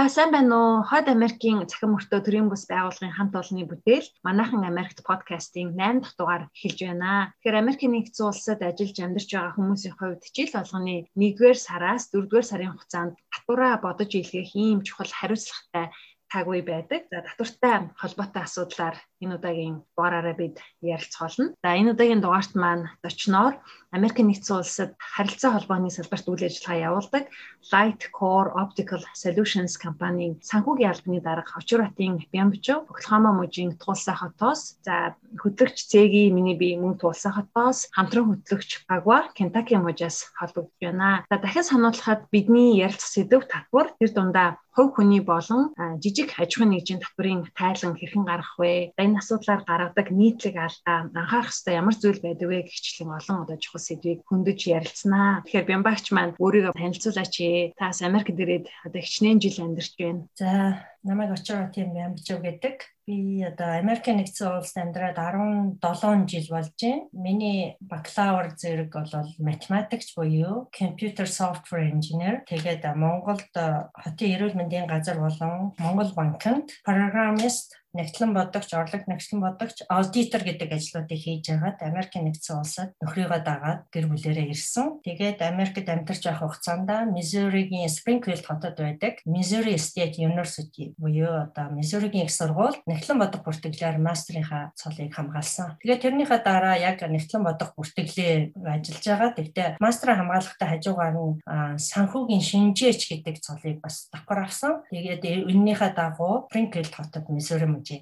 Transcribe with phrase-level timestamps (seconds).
[0.00, 0.82] За сайн байна уу?
[0.88, 6.16] Хойд Америкийн цахим мөртөө төрийн бус байгууллагын хамт олонны бүтээл Манайхан Америкт подкастын 8 дахь
[6.16, 7.36] дугаар эхэлж байна.
[7.44, 12.72] Тэгэхээр Америкийн нэгдсэн улсад ажиллаж амьдарч байгаа хүмүүсийн хувьд жил болгоны 1-р сараас 4-р сарын
[12.72, 15.92] хугацаанд татвараа бодож илгээх ийм чухал хариуцлагатай
[16.32, 17.00] тагвар байдаг.
[17.12, 21.52] За татвартай холбоотой асуудлаар энэ удаагийн дугаараараа бид ярилцах болно.
[21.62, 23.54] За энэ удаагийн дугаарт маань зочноор
[23.92, 27.24] Америк нэгдсэн улсад харилцаа холбооны салбарт үйл ажиллагаа явуулдаг
[27.72, 35.18] Light Core Optical Solutions компанийн санхүүгийн албаны дарга Очратын Бямбчо, Оклахома мужийн Тулса хотоос, за
[35.42, 41.26] хөтлөгч Цэги миний бие мөн Тулса хотоос, хамтран хөтлөгч Багва Кентаки мужаас холбогдож байна.
[41.28, 46.70] За дахиад сануулхад бидний ярилцах сэдв татвар тэр дундаа хувь хүний болон жижиг аж ахуйн
[46.72, 48.94] нэгжийн татврын тайлан хэрхэн гарах вэ?
[49.10, 53.82] Энэ асуудлаар гаргадаг нийтлэг алдаа анхаарах ёстой ямар зүйл байдаг вэ гихчлэн олон одоо чухал
[53.82, 55.42] сэдвийг хөндөж ярилцсанаа.
[55.42, 57.34] Тэгэхээр Бямбагч маань өөрийгөө танилцуулаач.
[57.74, 60.30] Таас Америкт ирээд одоо хичнээн жил амьдарч байна.
[60.38, 62.76] За намайг очроо тийм Бямбчов гэдэг.
[63.10, 67.10] Би одоо Америкийн нэгдсэн улсад амьдраад 17 жил болж байна.
[67.10, 69.10] Миний бакалавр зэрэг бол
[69.42, 72.46] математикч буюу computer software engineer.
[72.46, 79.82] Тэгээд Монголд хотын эрүүл мэндийн газар болон Монгол банкнд программист нэгтлэн бодогч, орлог нэгтлэн бодогч,
[79.88, 85.02] аудитор гэдэг ажлуудыг хийж байгаад Америкийн нэгдсэн улсад нөхрийгөө дагаад гэр бүлээрээ ирсэн.
[85.02, 92.26] Тэгээд Америкт амьдарч байх хугацаанд Missouri-гийн Springfield хотод байдаг Missouri State University буюу одоо Missouri-гийн
[92.26, 95.78] их сургууль нэгтлэн бодох бүртгэлээр мастрынхаа цолыг хамгаалсан.
[95.82, 99.30] Тэгээд тэрнийхээ дараа яг нэгтлэн бодох бүртгэлээр ажиллаж байгаа.
[99.38, 101.38] Тэгтээ мастер хамгаалахтай хажуугаар нь
[101.78, 104.82] санхүүгийн шинжээч гэдэг цолыг бас давхар авсан.
[104.90, 108.00] Тэгээд энэнийхээ дагуу Springfield хотод Missouri хэмжээ.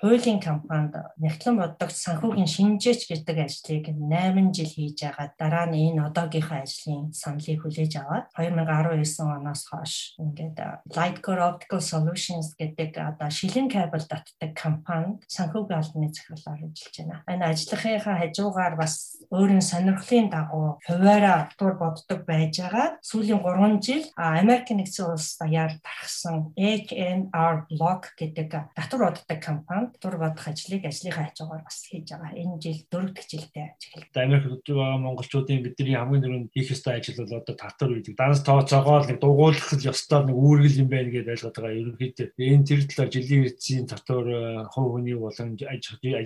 [0.00, 5.28] Хуулийн компанид нэгтлэн бодогч санхүүгийн шинжээч гэдэг ажлыг 8 жил хийж байгаа.
[5.36, 10.56] Дараа нь энэ одоогийнхаа ажлын саналыг хүлээж аваад 2019 оноос хойш ингээд
[10.96, 17.24] Lightcore Optical Solutions гэдэг одоо шилэн кабель татдаг компанид санхүүгийн албаны захирлаар ажиллаж байна.
[17.28, 22.98] Энэ ажлынхаа хажуугаар бас өөрийн сонирхлын дагуу хуваараа дур боддог байж байгаа.
[23.04, 30.16] Сүүлийн 3 жил Америк нэгдсэн улс даяар тархсан HNR Block гэдэг татвар боддог компанид дур
[30.16, 32.38] бодох ажлыг ажлынхаа хажуугаар бас хийж байгаа.
[32.38, 34.08] Энэ жил дөрөв дэх жилдээ ажиглав.
[34.14, 38.14] Америкт байгаа монголчуудын бидний хамгийн түрүүнд хийх ёстой ажил бол одоо татвар үүдэг.
[38.14, 41.78] Данс тооцоогоо нэг дугуулах ёстой нэг үүргэл юм байна гэдээ ойлгоод байгаа.
[41.80, 45.84] Ерөнхийдөө энэ тэр талаар жилийн эцсийн татвар э, хувь хүний болон аж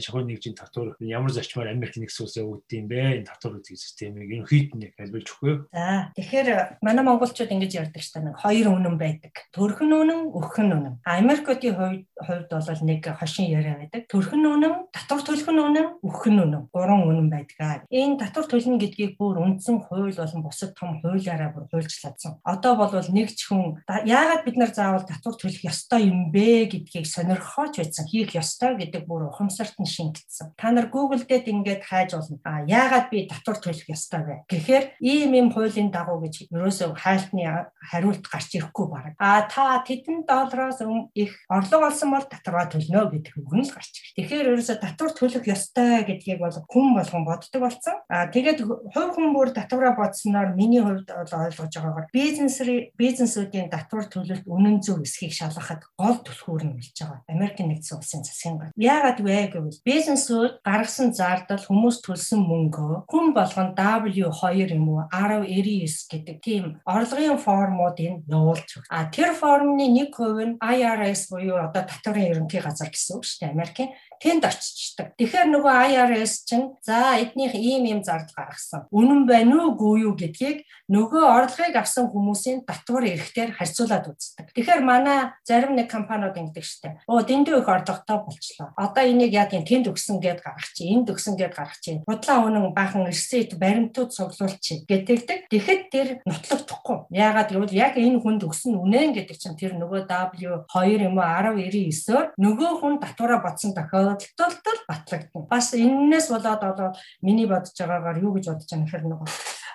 [0.08, 3.24] ахуйн нэгжийн татвар ямар зарчмаар Америк нэгдсэн улсаа өгдөг юм бэ?
[3.24, 5.56] Энэ татвар үүдэг системийг ерөнхийд нь альбилж өгөх үү?
[5.72, 6.48] За тэгэхээр
[6.82, 9.34] манай монголчууд ингэж ярьдаг ч та нэг хоёр үнэн байдаг.
[9.54, 10.94] Төрхөн үнэн, өгөхн үнэн.
[11.04, 14.10] Америкуудын хувьд хувьд бол бол нэг хошин яриа байдаг.
[14.10, 16.68] Төрхөн үнэн, татвар төлөх үнэн, өгөх үнэн.
[16.74, 17.86] Гурван үнэн байдаг.
[17.88, 22.42] Энэ татвар төлнө гэдгийг бүр үндсэн хууль болон бусад том хуулиараа бүр хуульчлагдсан.
[22.42, 27.06] Одоо бол нэг ч хүн яагаад бид нар заавал татвар төлөх ёстой юм бэ гэдгийг
[27.06, 28.04] сонирхооч байсан.
[28.10, 30.58] Хийх ёстой гэдэг бүр ухамсарт нь шингэсэн.
[30.58, 32.38] Та нар Google дээр ингээд хайж болно.
[32.44, 34.34] А яагаад би татвар төлөх ёстой вэ?
[34.50, 39.14] Гэхдээ ийм ийм хуулийн дагуу гэж ерөөсөө хайлтны хариулт гарч ирэхгүй баг.
[39.18, 40.80] А та тэдэн доллароос
[41.14, 44.12] их орлого олсон бол татвар татвараа төлнө гэдэг үг нь л гарч ирж.
[44.16, 47.96] Тэгэхээр ерөөсө татвар төлөх ёстой гэдгийг бол хүн болгон боддог болсон.
[48.08, 52.56] Аа тэгээд хувь хүн бүр татвараа бодсноор миний хувьд бол ойлгож байгаагаар бизнес
[52.96, 57.20] бизнесүүдийн татвар төлөлт үнэн зөв эсхийг шалгахад гол түлхүүр нь болж байгаа.
[57.28, 58.72] Америкийн нэгдсэн улсын засгийн гал.
[58.78, 66.10] Яагаад вэ гэвэл бизнесүүд гаргасан зардал хүмүүс төлсөн мөнгөө хүн болгон W2 юм уу 1099
[66.10, 68.88] гэдэг тийм орлогын формуудыг явуулж байна.
[68.88, 73.38] А тэр формны 1% нь IRS буюу одоо татварын ерөнхий ерөнхий газар гэсэн үг шүү
[73.42, 73.90] дээ Америкийн
[74.22, 75.08] тэнд очичдаг.
[75.18, 78.86] Тэгэхээр нөгөө IRS чинь за эднийх ийм ийм зардал гаргасан.
[78.94, 84.54] Үнэн байна уу үгүй юу гэдгийг нөгөө орлогыг авсан хүмүүсийн татвар эрэхтэр харьцуулаад үздэг.
[84.54, 86.94] Тэгэхээр манай зарим нэг компаниуд ингэдэг шүү дээ.
[87.10, 88.68] Оо дэндүү их орлоготой болчлоо.
[88.78, 92.00] Одоо энийг яг юм тэнд өгсөн гэд гаргах чи, энд өгсөн гэд гаргах чи.
[92.06, 95.52] Худлаа үнэн баахан ресит баримтууд цуглуулчих гэдэгдэг.
[95.52, 97.12] Тэгэхэд тэр нотлогдохгүй.
[97.12, 102.36] Яагаад гэвэл яг энэ хүнд өгсөн үнэн гэдэг чинь тэр нөгөө W2 юм уу 1099-оор
[102.44, 105.48] нөгөө хүн татвараа бодсон тохиолдолд батлагдана.
[105.48, 106.88] Бас энэнээс болоод одоо
[107.24, 109.28] миний бодож байгаагаар юу гэж бодож байгаа нөхөр нөгөө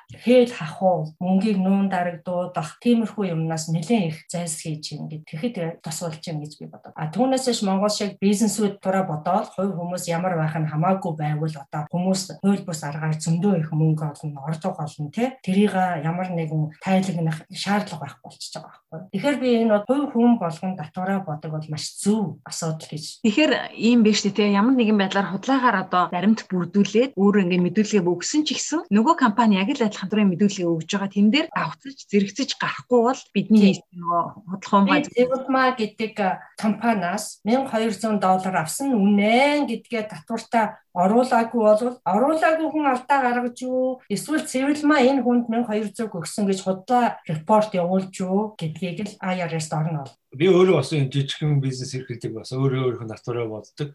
[0.09, 5.55] Тэгэл хахуу мөнгийг нуун дарагдуулах тиймэрхүү юмнаас нэлээд их зайлс хийж юм гэд тэгэхэд
[5.85, 6.93] тос болж юм гэж би бодод.
[6.97, 11.85] А түүнээсээш Монгол шиг бизнесүүд тураа бодоод хувь хүмүүс ямар байх нь хамаагүй байвал одоо
[11.93, 15.29] хүмүүс хууль бус аргаар зөндөө их мөнгө олно, орлого олно тий.
[15.45, 19.09] Тэрийг ямар нэгэн тайлагнах шаардлага байхгүй болчихж байгаа байхгүй.
[19.13, 23.21] Тэгэхээр би энэ хувь хүн болгон татвараа бодог бол маш зөв асуудал гэж.
[23.21, 28.41] Тэгэхээр ийм биш тий ямар нэгэн байдлаар худлаагаар одоо баримт бүрдүүлээд өөр ингээд мэдүүлгээ өгсөн
[28.45, 31.09] ч гэсэн нөгөө компани яг л л адилхан төрлийн мэдүүлгийг өгж байгаа.
[31.09, 36.13] Тэн дээр давцаж зэрэгцэж гарахгүй бол бидний нөгөө худлахуумгай Zevulma гэдэг
[36.59, 38.91] компаниас 1200 доллар авсан.
[38.91, 44.03] Үнэн гэдгээ татвартаа оруулаагүй бол оруулаагүй хүн алдаа гаргаж юу?
[44.11, 50.03] Эсвэл Zevulma энэ хүнд 1200 өгсөн гэж худлаа репорт явуулж юу гэдгийг л IRS-д орно
[50.03, 53.89] бол би өөрөө бас энэ жижигхэн бизнес эрхлэлийг бас өөрөө өөрийнх нь натураа боддог.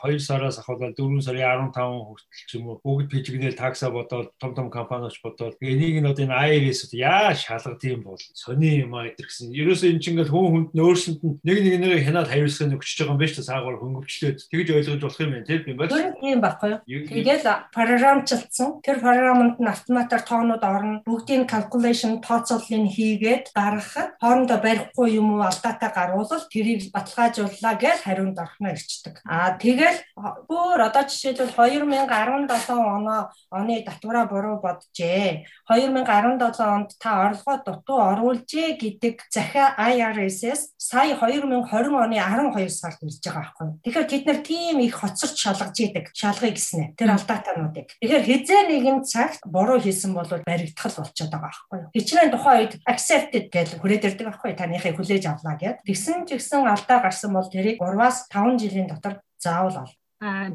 [0.00, 4.56] 2 сараас ахвал 4 сарын 15 хүртэл ч юм уу бүгд пижигнэл такса бодоод том
[4.56, 9.12] том компаниуч бодоод энийг нь одоо энэ IRS-д яа шалгад юм бол сони юм аа
[9.12, 9.52] гэсэн.
[9.52, 12.98] Ерөөсөө энэ чинь ингээл хүн хүнд нь өөрсөнд нь нэг нэг нэрээ хянаад хариулсаа өгчөж
[13.04, 13.50] байгаа юм шүү дээ.
[13.52, 16.16] Саагаар хөнгөвчлөөд тэгж ойлгож болох юм байна тийм байна.
[16.16, 17.04] Тийм байхгүй юу?
[17.12, 17.44] Тэгээд
[17.76, 18.68] програмчлалсан.
[18.80, 21.04] Тэр програмд нь автоматар тоонууд орно.
[21.04, 28.06] Бүгдийн calculation тооцооллыг хийгээд гаргахад хоорондоо барихгүй юм уу алдаа дата гарвал тэрийг баталгаажууллаа гэж
[28.06, 29.20] хариунд орхно ирчдэг.
[29.26, 29.98] Аа тэгэл
[30.46, 35.44] бүр одоо жишээлбэл 2017 оноо оны татвараа буруу боджээ.
[35.68, 43.18] 2017 онд та орлогоо дутуу оруулжээ гэдэг захиа IRS-с сая 2020 оны 12 сард ирж
[43.24, 43.68] байгаа байхгүй.
[43.82, 46.14] Тэгэхээр тэд нар тийм их хоцорч шалгаж идэг.
[46.14, 46.94] Шалгая гэснэ.
[46.94, 47.88] Тэр алдаатануудыг.
[47.98, 51.80] Тэгэхээр хизээ нэгэн цагт буруу хийсэн бол баригдах болчиход байгаа байхгүй.
[51.96, 54.52] Хичнээн тухайн үед accepted гэж хүрээд ирдэг байхгүй.
[54.54, 55.80] Таныхыг хүлээж авлаа гэд.
[55.88, 59.92] Тэгсэн ч гэсэн алдаа гарсан бол тэрийг 3-аас 5 жилийн дотор заавал ол.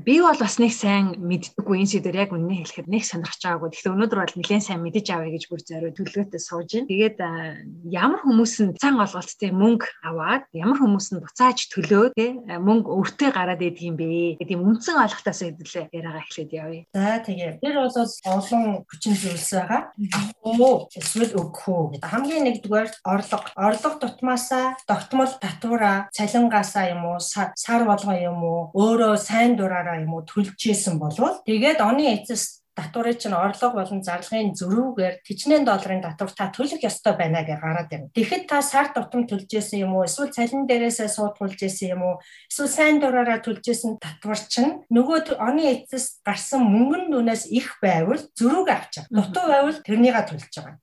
[0.06, 3.70] Би бол бас нэг сайн мэддэггүй энэ шийдвэр яг үнэ хэлэхэд нэг сонирхож байгаагүй.
[3.70, 6.90] Гэхдээ өнөөдөр бол нэлээд сайн мэдэж авъя гэж бүр зориу төлөвлөгөөтэй сууж байна.
[6.90, 7.18] Тэгээд
[7.94, 12.26] ямар хүмүүс нь цан олголттой мөнгө аваад ямар хүмүүс нь буцааж төлөө тэ
[12.58, 16.84] мөнгө өөртөө гараад идэг юм бэ юм үндсэн ойлгохтоос хэвлээ яриагаа эхлээд явъя.
[16.90, 17.62] За тэгээ.
[17.62, 19.94] Тэр бол олон хүчин зүйлс байгаа.
[20.42, 22.10] Оо эсвэл өгөх үү гэдэг.
[22.10, 23.46] Хамгийн нэгдүгээр орлого.
[23.54, 30.16] Орлого тутмаасаа тогтмол татвараа цалингаасаа юм уу сар болгоо юм уу өөрөө сайн дураараа юм
[30.16, 30.24] уу?
[30.24, 31.44] Төлж исэн болвол.
[31.44, 37.14] Тэгээд оны эцэс татварын чинь орлого болон зарлагын зөрүүгээр тэжнээн долларын татвар та төлөх ёстой
[37.20, 38.08] байна гэж гараад байна.
[38.16, 40.08] Тэгэхэд та сар тутам төлж исэн юм уу?
[40.08, 42.16] Эсвэл цалин дээрээсээ суудгуулж исэн юм уу?
[42.48, 48.22] Эсвэл сайн дураараа төлж исэн татвар чинь нөгөө оны эцэс гарсан мөнгөн дүнээс их байвал
[48.40, 49.06] зөрүүг авчих.
[49.12, 50.80] Дутуу байвал тэрнийга төлж байгаа.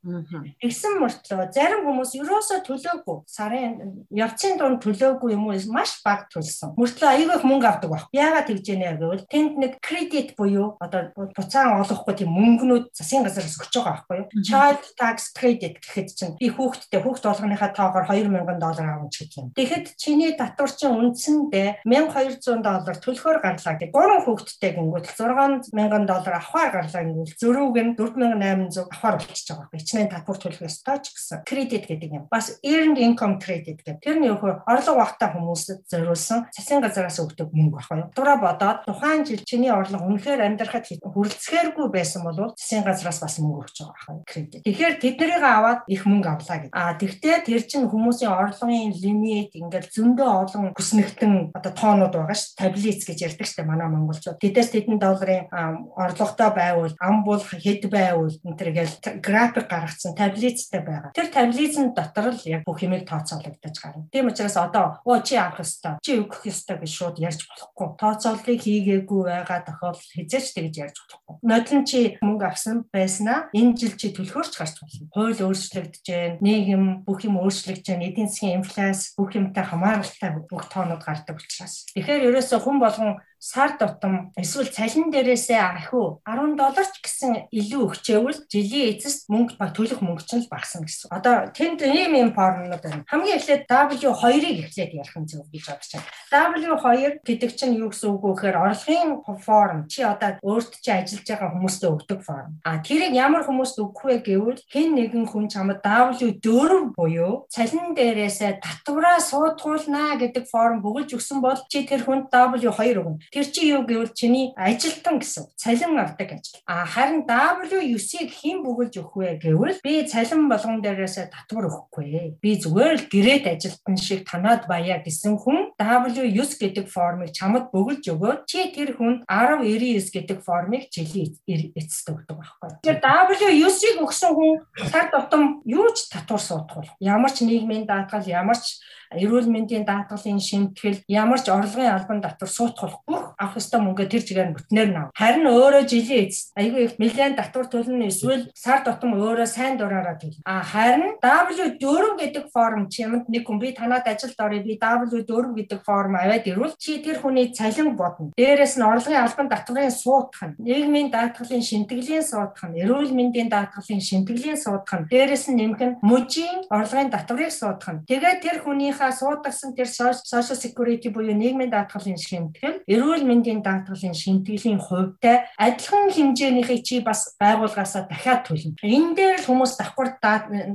[0.61, 3.19] Тэгсэн мөртлөө зарим хүмүүс ерөөсөө төлөөгүй.
[3.31, 5.59] Сарын явцын дунд төлөөгүй юм уу?
[5.73, 6.75] Маш бага төлсөн.
[6.77, 8.05] Мөртлөө аягүй их мөнгө авдаг баг.
[8.13, 13.57] Яагаад тэгж яанэ гэвэл тэнд нэг кредит буюу одоо буцаан олохгүй тийм мөнгнүүд засгийн газараас
[13.63, 14.27] өгч байгаа байхгүй юу?
[14.43, 19.39] Child tax credit гэхэд чинь би хүүхдтэй хүүхд болгоныхаа тоогоор 2000 доллар авах ч гэдэг
[19.39, 19.49] юм.
[19.55, 23.95] Тэгэхэд чиний татвар чинь үндсэндээ 1200 доллар төлөхөөр гарлаа гэх.
[23.95, 25.71] Гурван хүүхдтэй гингүүт 6000
[26.11, 29.81] доллар авахаар гарлаа гэвэл зөрүүг нь 4800 авахаар болчихж байгаа байхгүй.
[29.81, 31.39] Ичнээн татвар төлөх ёстой ч гэсэн.
[31.47, 32.25] Credit гэдэг юм.
[32.27, 34.03] Бас earned income credit гэдэг.
[34.03, 38.11] Тэр нь юу орлого багтаа хүмүүсд зориулсан засгийн газараас өгдөг мөнгө байхгүй юу?
[38.17, 43.37] Тураа бодоод тухайн жил чиний орлого үнэхээр амьдрахад хүрэлцэхээр хэрэггүй байсан бол засгийн газраас бас
[43.39, 44.65] мөнгө өгч байгаа хаа кредит.
[44.65, 46.73] Тэгэхээр тэднийг аваад их мөнгө авлаа гэдэг.
[46.73, 52.57] А тэгтээ тэр чинь хүмүүсийн орлогын лимит ингээл зөндөө олон хүснэгтэн одоо тоонууд байгаа ш
[52.57, 54.41] таблиц гэж ярьдаг штэ манай монголчууд.
[54.41, 60.81] Тэдээс тэдэн долларын орлоготой байвал ам бол хэд байвал энэ төр гээл график гаргацсан таблицтай
[60.81, 61.13] байгаа.
[61.13, 64.09] Тэр таблицын дотор л яг бүх юмыг тооцоологдож гарна.
[64.09, 67.89] Тийм учраас одоо оо чи авах ёстой, чи өгөх ёстой гэж шууд ярьж болохгүй.
[68.01, 73.95] Тооцооллыг хийгээгүй байгаа тохиолдол хязгаарч тэгж ярьж болохгүй бодлон чи мөнгө авсан байснаа энэ жил
[73.99, 75.11] чи төлөхөөрч гарч болно.
[75.11, 76.39] Хууль өөрчлөгдөж байна.
[76.39, 78.07] Нийгэм бүх юм өөрчлөгдөж байна.
[78.07, 81.91] Эдийн засгийн инфляц бүх юмтай хамааралтай бүх тоонууд гардаг учраас.
[81.91, 88.41] Тэгэхээр ерөөсөө хүн болгон сар тутам эсвэл цалин дээрээсээ ахиу 10 долларч гэсэн илүү өгчээвэл
[88.51, 91.15] жилийн эцэст мөнгө ба төлөх мөнгө чинь л багасна гэсэн.
[91.15, 93.07] Одоо тэнд ийм ийм формулууд байна.
[93.07, 96.11] Хамгийн эхлээд W2-ыг эхлээд ярих нь зөв гэж бодож байна.
[96.27, 101.27] W2 гэдэг чинь юу гэсэн үг вэ гэхээр орлогын форм чи одоо өөрт чи ажиллаж
[101.31, 102.59] байгаа хүмүүстээ өгдөг форм.
[102.67, 108.59] А тэрийг ямар хүмүүст өгөх вэ гэвэл хэн нэгэн хүн чамд W4 буюу цалин дээрээсээ
[108.59, 113.23] татвараа суудгуулнаа гэдэг форм бүгэлж өгсөн бол чи тэр хүнд W2 өгнө.
[113.37, 116.57] Тэр чи юу гэвэл чиний ажилтан гэсэн цалин авдаг ажил.
[116.65, 122.41] А харин W9-ийг хэн бүгэлж өгөх вэ гэвэл би цалин болгон дээрээс татвар өгөхгүй.
[122.41, 128.09] Би зүгээр л гэрээт ажилтан шиг танаад баяа гэсэн хүн W9 гэдэг формыг чамд бүгэлж
[128.17, 131.37] өгөөд чи тэр хүнд 1099 гэдэг формыг жилийн
[131.77, 132.73] эцэст өгдөг байхгүй.
[132.81, 138.25] Тэр W9-ийг өгсөн хүн сар тутам юу ч татвар суудах бол ямар ч нийгмийн даатгал
[138.25, 138.81] ямар ч
[139.15, 144.23] эрүүл мэндийн даатгалын шимтгэл ямар ч орлогын албан татвар суутгах бүх авах ёстой мөнгө тэр
[144.27, 145.07] чигээр бүтнээр нав.
[145.15, 150.17] Харин өөрөө жилийн эц айгүй их нэлээд татвар төлнө эсвэл сар тутам өөрөө сайн дураараа
[150.17, 150.43] төлнө.
[150.45, 155.81] А харин W4 гэдэг форм чимэнд нэг хүн би танад ажилд орё би W4 гэдэг
[155.85, 158.33] форм аваад ирвэл чи тэр хүний цалин бодно.
[158.37, 164.01] Дээрээс нь орлогын албан татварын суутгах нь, нийгмийн даатгалын шимтгэлийн суутгах нь, эрүүл мэндийн даатгалын
[164.01, 168.05] шимтгэлийн суутгах нь, дээрээс нь нэмэх нь мужийн орлогын татварыг суудах нь.
[168.07, 168.57] Тэгээд тэр
[168.97, 176.11] хүнийхээ суудагсан тэр social security буюу нийгмийн даатгалын шимтгэл, эрүүл мэндийн даатгалын шимтгэлийн хувьтай адилхан
[176.11, 178.81] хэмжээнийхийг чи бас байгуулгаасаа дахиад төлнө.
[178.81, 180.17] Энэ дээр л хүмүүс давхар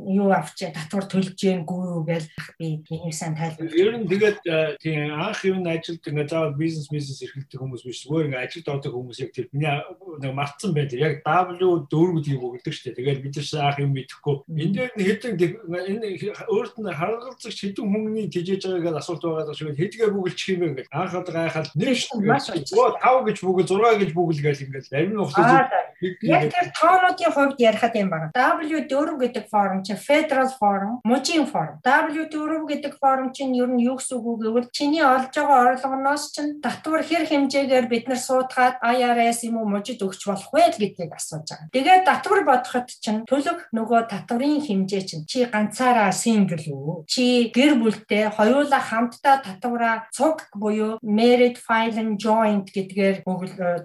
[0.05, 2.23] юу авч татвар төлж гэнгүй гэж
[2.61, 3.73] би энийг сайн тайлбарлав.
[3.73, 8.05] Ер нь тэгээд э, тийм анх юу ажилд ингээ заавал бизнес бизнес эрхэлдэг хүмүүс биш
[8.05, 9.73] зүгээр ингээ ажилд ордог хүмүүс яг тэр миний
[10.21, 10.93] нэг мартсан байд.
[10.93, 12.97] Яг W4 гэдгийг өгдөг шүү дээ.
[13.01, 14.35] Тэгээд бид ч анх юм мэдэхгүй.
[14.51, 15.33] Энэ дээр нь хэдэн
[15.71, 16.07] энэ
[16.51, 20.87] өөрт нь харгалзах хэдэн хүмүүний тижээж байгааг асуулт байгаа шиг хэдгээ бүгэлчих юм бэ гэж
[20.91, 22.19] анхаад гайхаад нэг шүү.
[22.19, 27.61] 5 гэж бүгэл 6 гэж бүгэл гэж ингээл зарим нь ухсаж Яг тэр тоонуудын хувьд
[27.61, 28.31] ярихад юм байна.
[28.33, 28.89] W4
[29.21, 31.77] гэдэг форм чинь Federal Forum, мужийн форм.
[31.85, 36.57] W4 гэдэг форм чинь ер нь юу гэсэн үг гэвэл чиний олж байгаа орлогоноос чинь
[36.57, 41.45] татвар хэр хэмжээгээр бид нар суудгаад IRS юм уу мужид өгч болох вэ гэдгийг асууж
[41.45, 41.69] байгаа.
[41.69, 47.05] Тэгээд татвар бодоход чинь төлөх нөгөө татварын хэмжээ чинь чи ганцаараа single үү?
[47.05, 53.21] Чи гэр бүлтэй хоёулаа хамтдаа татвараа цуг буюу married file and joint гэдгээр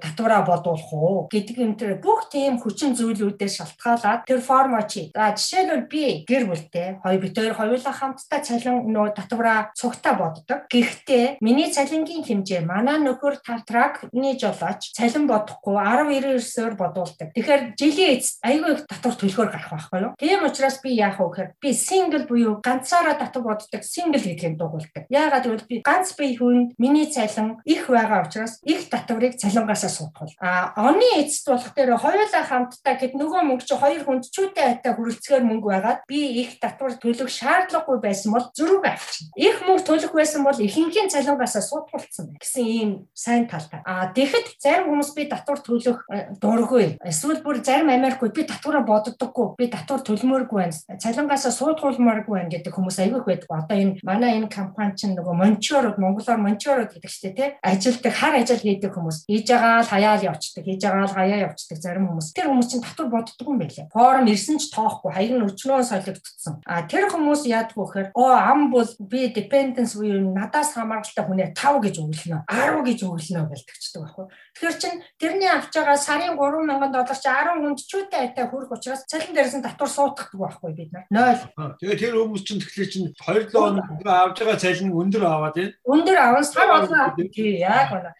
[0.00, 5.12] татвараа бодуулах уу гэдэг юм тэр бүх тийм хүчин зүйлүүдээр шалтгаалаад тэр формо чи.
[5.12, 10.64] За жишээлбэл би гэр бүлтэй хоёр бид хоёр хоёулаа хамтдаа цалин нөө татвараа цугтаа боддог.
[10.72, 17.28] Гэхдээ миний цалингийн хэмжээ манай нөхөр тракны жолооч цалин бодохгүй 10-99-оор бодуулдаг.
[17.36, 20.12] Тэгэхээр жилийн эцэст айгүй их татвар төлөхөөр гарах байхгүй юу?
[20.16, 25.06] Тийм учраас би яах вэ гэхээр би single буюу ганцаараа татвар боддог single гэдгийг дуугуулдаг.
[25.10, 30.30] Яагаад гэвэл би ганц бие хүнд миний цалин их байгаа учраас их татварыг цалингаасаа суудгал.
[30.40, 34.94] А оны эцэст болох дээр хоёулаа хамтдаа гэд нөгөө мөнгө чи хоёр хүнд чүүтэй айтаа
[34.94, 39.34] хүрэлцгээр мөнгө байгаад би их татвар төлөх шаардлагагүй байсан бол зөрүүг авчихна.
[39.36, 43.82] Их мөнгө төлөх байсан бол ихэнхийн цалингаасаа суудгуулсан байна гэсэн ийм сайн талтай.
[43.84, 46.98] А тэгэхэд зарим хүмүүс би татвар төлөх э, дургүй.
[47.02, 49.56] Эсвэл бүр зарим Америкууд би татвараа боддоггүй.
[49.58, 50.98] Би татвар төлмөөргүй байна.
[51.02, 53.48] Цалингаасаа суудгуулмааргүй байна гэдэг хүмүүс аягүй их байдаг.
[53.50, 58.34] Одоо энэ манай энэ компани чинь нөгөө мончорууд монголоор мончорууд гэдэг чинь тий ажилдаг хар
[58.36, 59.24] ажил хийдэг хүмүүс.
[59.30, 60.64] Хийж байгаа л хаяал явцдаг.
[60.64, 62.32] Хийж байгаа л хаяа явцдаг зарим хүмүүс.
[62.34, 63.88] Тэр хүмүүс чинь татвар боддгоо юм байлээ.
[63.92, 66.60] Форум ирсэн ч тоохгүй, хаяг нь өчнөө солигдсон.
[66.66, 71.84] А тэр хүмүүс яадгүй гэхээр оо ам бол би dependence буюу надаас хамааралтай хүнээ 5
[71.84, 74.26] гэж өглөнө, 10 гэж өглөнө гэлдэгчдэг байхгүй.
[74.56, 79.04] Тэгэхээр чин тэрний авч байгаа сарын 3000 доллар чи 10 хүнд чүүтэй айтаа хүрэх учраас
[79.04, 81.04] цалин дээрээс нь татвар суутгах байхгүй бид нар.
[81.12, 81.76] 0.
[81.80, 85.70] Тэгээ тэр хүмүүс чинь тэгэхээр чин 2 7 хоног авж байгаа цалин өндөр аваад тийм.
[85.86, 87.28] Өндөр аван сар болгоо.
[87.34, 88.10] Тий яг байна.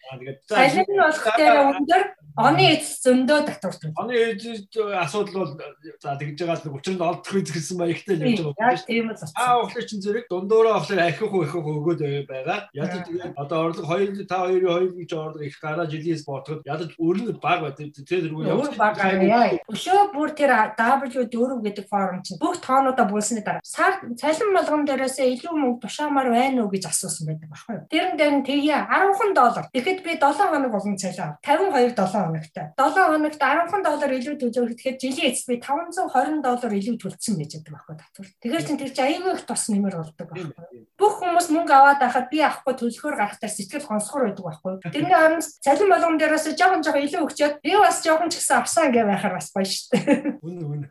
[0.47, 2.03] Цалин нь болох дээр өндөр
[2.37, 3.97] Оны эцэс зөндөө татвар төлөв.
[3.97, 8.29] Оны эцэс асуудал бол за тэгж байгаа л учир нь олдох үз гэсэн маягтай л
[8.29, 9.17] явж байгаа юм тийм л.
[9.33, 12.69] Аа уучлаа чин зэрэг дундуураа уучлаа ахих уу ахих өгөөд байгаа.
[12.77, 17.41] Ядаж одоо орлого 2 та 2 2 гэж орлого их гараа жилээс бодоход ядаж өрнө
[17.41, 19.57] баг ба тэр тэргүй явж баг аа.
[19.73, 25.41] Өшөө бүр тэр W4 гэдэг форум чинь бүх тоонуудаа булсны дараа сар цалин болгон дээрээсээ
[25.41, 27.87] илүү мөнгө тушаамаар байна уу гэж асуусан байдаг байхгүй юу.
[27.89, 29.65] Тэрэн дээр нь тэгээ 10 доллар.
[29.73, 31.41] Тэгэхэд би 7 хоног болгон цалин ав.
[31.41, 32.53] 52 7 хоногт.
[32.77, 37.51] 7 хоногт 10 доллар илүү төлөв гэхэд жилийн эцэст би 520 доллар илүү төлсөн байж
[37.57, 38.27] байгаа байхгүй татвар.
[38.41, 40.85] Тэгэхээр чинь тэр чинь аюул их тос нэмэр болдог байхгүй.
[40.97, 44.73] Бүх хүмүүс мөнгө аваад байхад би авахгүй төлөхөөр гарахтаа сэтгэл гонсгор байдаг байхгүй.
[44.93, 48.89] Тэрний оронд цалин болгон дээрээс жоохон жоохон илүү өгчөөд би бас жоохон ч гэсэн авсан
[48.93, 50.41] гэ байхаар бас гоё шүү дээ.
[50.41, 50.81] Үн үн.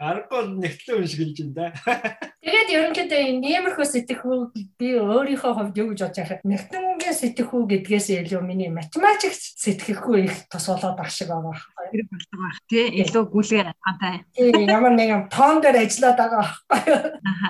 [0.00, 1.66] Аргагүй нэгтлээ юм шиг хэлж байна да.
[2.46, 4.38] Тэгээд ерөнхийдөө энэ нэмэрхүү сэтгэхүй
[4.78, 10.36] би өөрийнхөө хувьд юу гэж бодож байхад нэгтэнгийн сэтгэхүй гэдгээс илүү миний математик сэтгэхгүй их
[10.46, 11.58] тос болоод баг шиг байгаа
[11.90, 14.22] хэрэг болдог байх тий илүү гүйлгээр хантай.
[14.30, 16.80] Тий ямар нэг юм тоон дээр ажиллаад байгаа байхгүй.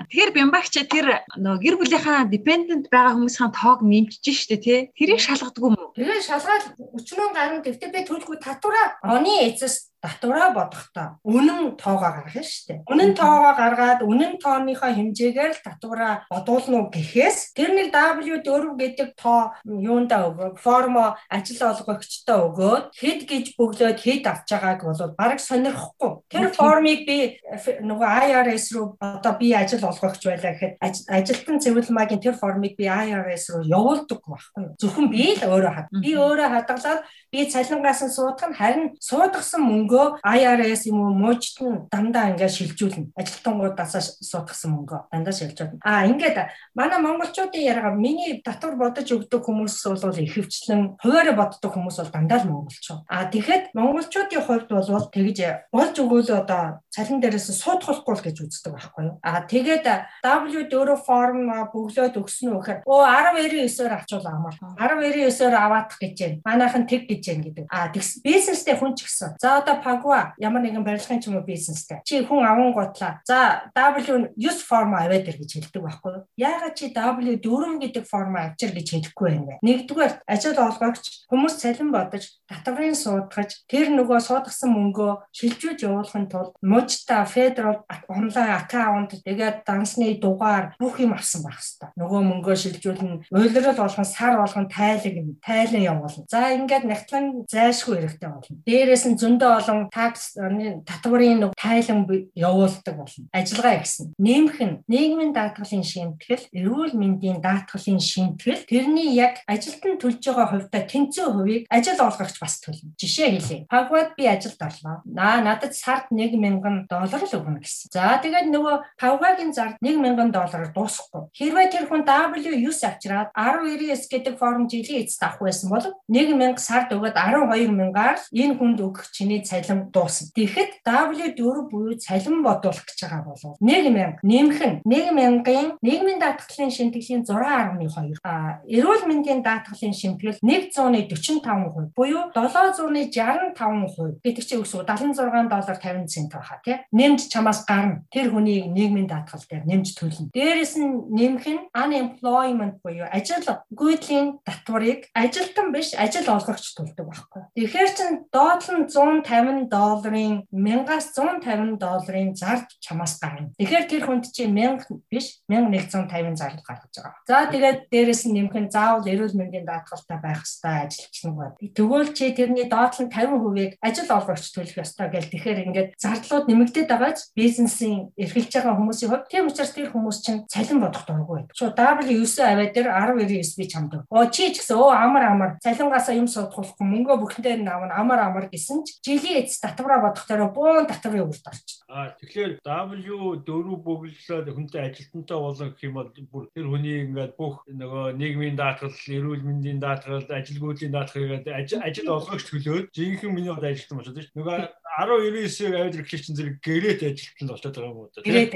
[0.08, 5.60] Тэгэхээр бямбагч тэр нөгөө гэр бүлийнхаа dependent байгаа хүмүүсийн тоог нэмчихэж штэ тий тэрийг шалгадаг
[5.60, 5.92] юм уу?
[5.92, 6.64] Тэгээ шалгаад
[6.96, 12.64] өчнөө гарна гэхдээ би төлгүй татвараа оны эцэс татвараа бодохдоо үнэн тоогоо гаргах нь шүү
[12.70, 12.78] дээ.
[12.86, 19.08] Үнэн тоогоо гаргаад үнэн тооныхоо хэмжээгээр л татвараа бодуулна уу гэхээс тэр нэг W4 гэдэг
[19.18, 25.40] тоо юундаа өгөө формо ажил олгогчтой өгөөд хэд гэж бөглөөд хэд авч байгааг бол бараг
[25.42, 26.12] сонирхгүй.
[26.30, 27.42] Тэр формыг би
[27.82, 30.78] нөгөө IRS руу одоо би ажил олгогч байлаа гэхэд
[31.10, 34.74] ажилтан цэвэрлэмагийн тэр формыг би IRS руу явуулдаг байхгүй юу.
[34.78, 35.88] Зөвхөн би л өөрөө хад.
[35.98, 37.00] Би өөрөө хадгалаад
[37.32, 42.30] би цалингаас нь суудах нь харин суудгасан мөнгө мөнгөө IRS юм уу мужид нь дандаа
[42.32, 43.16] ингээд шилжүүлнэ.
[43.16, 45.80] Ажилтнуудаас суудгсан мөнгөө дандаа шилжүүлнэ.
[45.80, 46.36] Аа ингээд
[46.76, 52.38] манай монголчуудын яриагаа миний татвар бодож өгдөг хүмүүс бол ихэвчлэн хуваараа боддог хүмүүс бол дандаа
[52.44, 53.08] л монголчууд.
[53.08, 55.38] Аа тэгэхэд монголчуудын хувьд бол тэгж
[55.72, 59.16] болж өгөөл одоо цалин дээрээс суудахгүй л гэж үздэг байхгүй юу.
[59.20, 59.84] Аа тэгээд
[60.24, 64.56] W4 форм бөглөөд өгсөн үү гэхээр оо 1099-оор авчвал амар.
[64.80, 66.40] 1099-оор аваадах гэж байна.
[66.44, 67.64] Манайхан тэг гэж байна гэдэг.
[67.68, 69.36] Аа тэгс бизнестэй хүн ч гэсэн.
[69.36, 72.00] За одоо Pagua ямар нэгэн барилгын ч юм уу бизнестэй.
[72.04, 73.20] Чи хүн аван готлаа.
[73.26, 76.24] За W9 форм аваад ир гэж хэлдэг байхгүй юу.
[76.36, 79.54] Яагаад чи W4 гэдэг форм авчир гэж хэлэхгүй байна вэ?
[79.62, 86.54] Нэгдүгээр ажил олгогч хүмүүс цалин бодож татврын суудгаж тэр нөгөө суудгасан мөнгөө шилжүүлж явуулахын тулд
[86.62, 91.92] мужта федерал онлайн аккаунт тэгээд дансны дугаар бүх юм авсан байх хэвээр.
[91.96, 96.24] Нөгөө мөнгөө шилжүүлнэ, уйлрал болгон сар болгон тайлаг тайлан явуулна.
[96.30, 98.56] За ингээд нягтлан зайлшгүй хэрэгтэй болно.
[98.66, 100.38] Дээрээс нь зөндөө олон такс
[100.86, 103.26] татварын тайлан явуулдаг болно.
[103.34, 104.14] Ажиллагаа гэсэн.
[104.18, 110.82] Нэмэх нь нийгмийн даатгалын шимтгэл, эрүүл мэндийн даатгалын шимтгэл тэрний яг ажилтан төлж байгаа хувьдаа
[110.86, 112.94] тэнцүү хувийг ажил олгогч бас төлнө.
[112.94, 113.66] Жишээ хэлье.
[113.66, 115.02] Пагвад би ажилд орлоо.
[115.04, 117.90] Наа надад сард 1000 доллар л өгнө гэсэн.
[117.90, 121.28] За тэгээд нөгөө Павгагийн зард 1000 доллараар дуусахгүй.
[121.34, 126.92] Хэрвээ тэр хүн W9 авчираад 1099 гэдэг форм жилийн эцэст авах байсан бол 1000 сард
[126.94, 130.28] өгөөд 12000-аар энэ хүнд өгөх чиний цалин дуусна.
[130.34, 137.24] Тэгэхэд W4 буюу цалин бодуулах гэж байгаа бол 1000 нэмэх нь 1000-ын нийгмийн даатгалын шимтгэлийн
[137.24, 146.06] 6.2 а эрүүл мэндийн даатгалын шимтгэл 145% буюу 765% гэдэг чинь үгс 76 доллар 50
[146.08, 146.76] цент байхаа тий.
[146.92, 148.04] Нэмж чамаас гарна.
[148.12, 150.30] Тэр хүний нийгмийн даатгал дээр нэмж төлнө.
[150.32, 157.42] Дээрэс нь нэмэх нь unemployment буюу ажил гүйдлийн татварыг ажилтан биш ажил олгогч төлдөг байхгүй.
[157.54, 164.46] Тэгэхээр чин доотлон 150 долларын 1000-аас 150 долларын зард чамаас гарна тэгэхээр тэр хүнд чи
[164.46, 169.66] 1000 биш 1150 зард гаргаж байгаа за тэгээд дээрэс нь нэмэх нь заавал эрүүл мэндийн
[169.66, 175.08] даатгалтай байх ёстой ажилч нэг бод тэгвэл чи тэрний доотлон 50%-ийг ажил олгогч төлөх ёстой
[175.10, 180.18] гэл тэгэхээр ингээд зардлууд нэмэгдээд байгааз бизнесийн эрхэлж байгаа хүмүүсийн хувьд тийм учраас тэр хүмүүс
[180.24, 181.40] чинь цалин бодох дурггүй.
[181.52, 183.92] Шо W9 аваад дээр 1099 би чамд.
[184.08, 188.20] Оо чи ч гэсэн өө амар амар цалингаасаа юм судахгүй мөнгөө бүхэндээ нь авна амар
[188.24, 191.68] амар гэсэн ч жилийн эц татвараа бодох дээр буун татврын үрд орч.
[191.88, 197.62] Аа тэгэхээр W4 бүглэлээд хүнтэй ажилтнтай болон гэх юм бол бүр тэр хүний ингээд бүх
[197.68, 203.98] нөгөө нийгмийн даатгал, эрүүл мэндийн даатгал, ажилгүйдлийн даатгалыг ажил олгогч төлөөд жинхэнэ миний одоо ажилтан
[203.98, 204.36] болчиход шүү.
[204.40, 204.58] Нөгөө
[204.96, 208.08] 19-ийг аваад ирэхлээр чинь зэрэг гэрээт ажилтнанд болчиход байгаа юм уу?
[208.16, 208.52] Гэрээт.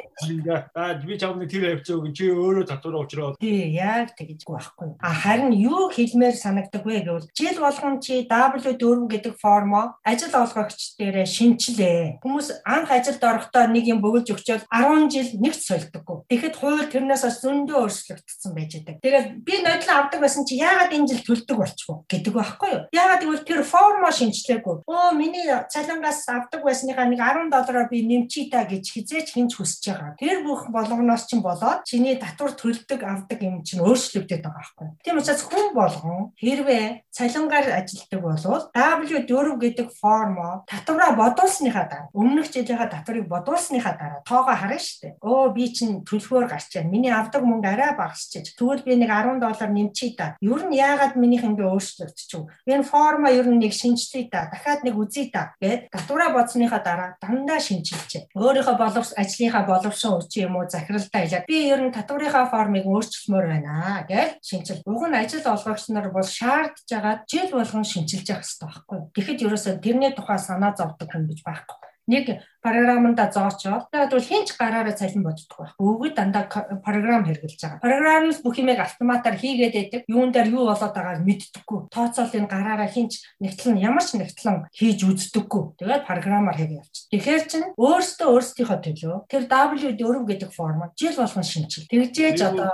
[0.72, 3.36] Аа би чамд тэр авчаа өгөн чи өөрөө татвараа уучраад.
[3.36, 4.88] Тий, яг тэгжгүй байхгүй.
[5.04, 10.96] А харин юу хэлмээр санагдаг вэ гэвэл жил болгон чи W4 гэдэг формо ажил олгогч
[10.96, 12.24] дээрээ шинчлээ.
[12.24, 16.24] Хүмүүс анх ажилд орохдоо нэг юм бөглөж өгчөөл 10 жил нэгт солидоггүй.
[16.32, 19.04] Тэгэхэд хууль тэрнээс бас зөндөө өөрчлөгдсөн байж байгаа.
[19.04, 22.82] Тэгээд би нодлон авдаг байсан чи яагаад энэ жил төлдөг болчихвоо гэдэг байхгүй юу?
[22.96, 24.88] Яагаад гэвэл тэр формо шинчлээгүй.
[24.88, 29.84] Оо миний цалингаас авдаг байсныхаа нэг 10 доллараар би нэмчий та гэж хизээч хинч хүсэж
[29.90, 30.14] байгаа.
[30.16, 34.88] Тэр бүх болгоноос чинь болоод чиний татвар төлдөг авдаг юм чинь өөрчлөгдөд байгаа байхгүй.
[35.02, 42.50] Тийм учраас хүн болгон хэрвээ цалингаар ажилтдаг бол W4 гэдэг формо татвараа бодуулсныхаа дараа өмнөх
[42.54, 45.12] жилийнхаа татварыг бодуулсныхаа дараа тоогоо харна шүү дээ.
[45.20, 46.90] Өө би чинь төлхөөр гарч байна.
[46.90, 48.54] Миний авдаг мөнгө арай багасчих.
[48.54, 50.36] Тэгвэл би нэг 10 доллар нэмчий та.
[50.40, 52.46] Ер нь яагаад минийх ингээ өөрчлөгдчихв?
[52.66, 54.48] Энэ формо ер нь нэг шинжлэе та.
[54.52, 55.54] Дахиад нэг үзье та.
[55.60, 58.28] Гэт татвар Татвараа бодсныхаа дараа дандаа шинжилжээ.
[58.36, 63.46] Өөрийнхөө боловс ажлынхаа боловсон үчи юм уу захиралтай хэлээд би ер нь татварынхаа формыг өөрчилмөр
[63.48, 64.84] байна гэж шинжил.
[64.84, 69.00] Уг нь ажил олгогч нар бол шаардж байгаа жил болгон шинжилж явах хэрэгтэй байхгүй.
[69.16, 71.78] Тэгэхэд ерөөсөө тэрний тухай санаа зовдөг хүн гэж байхгүй.
[72.12, 72.24] Нэг
[72.62, 75.72] програмда зоочоод тэгээд бол хинч гараараа цалин боддог байх.
[75.80, 76.44] Өвгөд дандаа
[76.84, 77.80] програм хэрэгжилж байгаа.
[77.80, 80.00] Програм нь бүх юмыг автоматар хийгээд байдаг.
[80.08, 81.80] Юун дээр юу болоод байгааг мэддэггүй.
[81.88, 85.64] Тооцоолын гараараа хинч нэгтлэн ямар ч нэгтлэн хийж үздэггүй.
[85.80, 87.08] Тэгээд програмаар хийгээ явчих.
[87.10, 91.88] Тэгэхээр чин өөртөө өөрсдийнхөө төлөө тэр W4 гэдэг формат жил болгон шинжил.
[91.88, 92.68] Тэгжээж одоо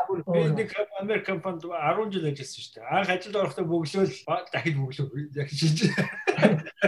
[0.55, 0.71] нэг
[1.01, 2.91] Америк компанид 10 жил ажилласан шүү дээ.
[2.91, 4.15] Анх ажилд орохдоо бөглөөл
[4.53, 5.95] дахид бөглөө дахиж шинжил.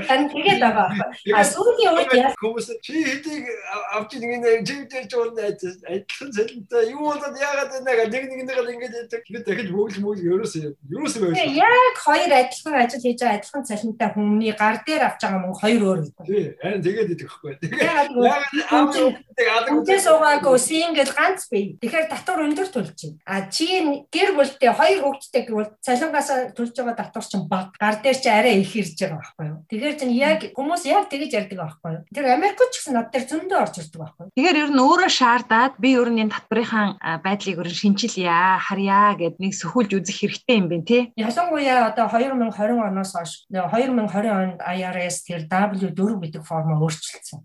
[0.08, 0.88] Хан тэгээд байгаа.
[1.34, 3.44] А сүүлийн үед яа хүмүүс чи хэдийг
[3.92, 9.28] авч нэг живдэрч болно адилхан цалинтай юу болоод яагаад нэг нэг нэг нэг ингэж яадаг
[9.28, 11.52] ингэ дахиж бөглөж мөг ерөөсөө ерөөсөө байсан.
[11.52, 15.82] Яг хоёр адилхан ажил хийж байгаа адилхан цалинтай хүмүүний гар дээр авч байгаа мөнгө хоёр
[15.84, 16.00] өөр.
[16.24, 17.60] Тий, харин тэгээд идэх байхгүй.
[17.60, 21.76] Тэгээд Үнтэй суугаагүй сингл ганц бий.
[21.78, 23.20] Тэгэхээр татвар өндөр төлж байна.
[23.28, 23.68] А чи
[24.10, 27.70] гэр бүлтэй хоёр хүүхэдтэй гэвэл цалингаас төлж байгаа татвар чинь бага.
[27.78, 29.62] Гар дээр чи арай их ирж байгаа байхгүй юу?
[29.70, 32.02] Тэгэхээр чинь яг хүмүүс яг тэгэж ярьдаг байхгүй юу?
[32.10, 34.26] Тэр Америкч гэсэн над дээр зөндөө орж ирдэг байхгүй?
[34.38, 39.18] Тэгэхээр ер нь өөрөө шаардаад би ер нь энэ татврынхаа байдлыг ер нь шинчилъя, харьяа
[39.18, 41.02] гэд нэг сөхүүлж үзэх хэрэгтэй юм байна тий.
[41.18, 47.42] Ялангуяа одоо 2020 оноос хойш 2020 онд IRS тэр W4 гэдэг формоо өөрчилсөн.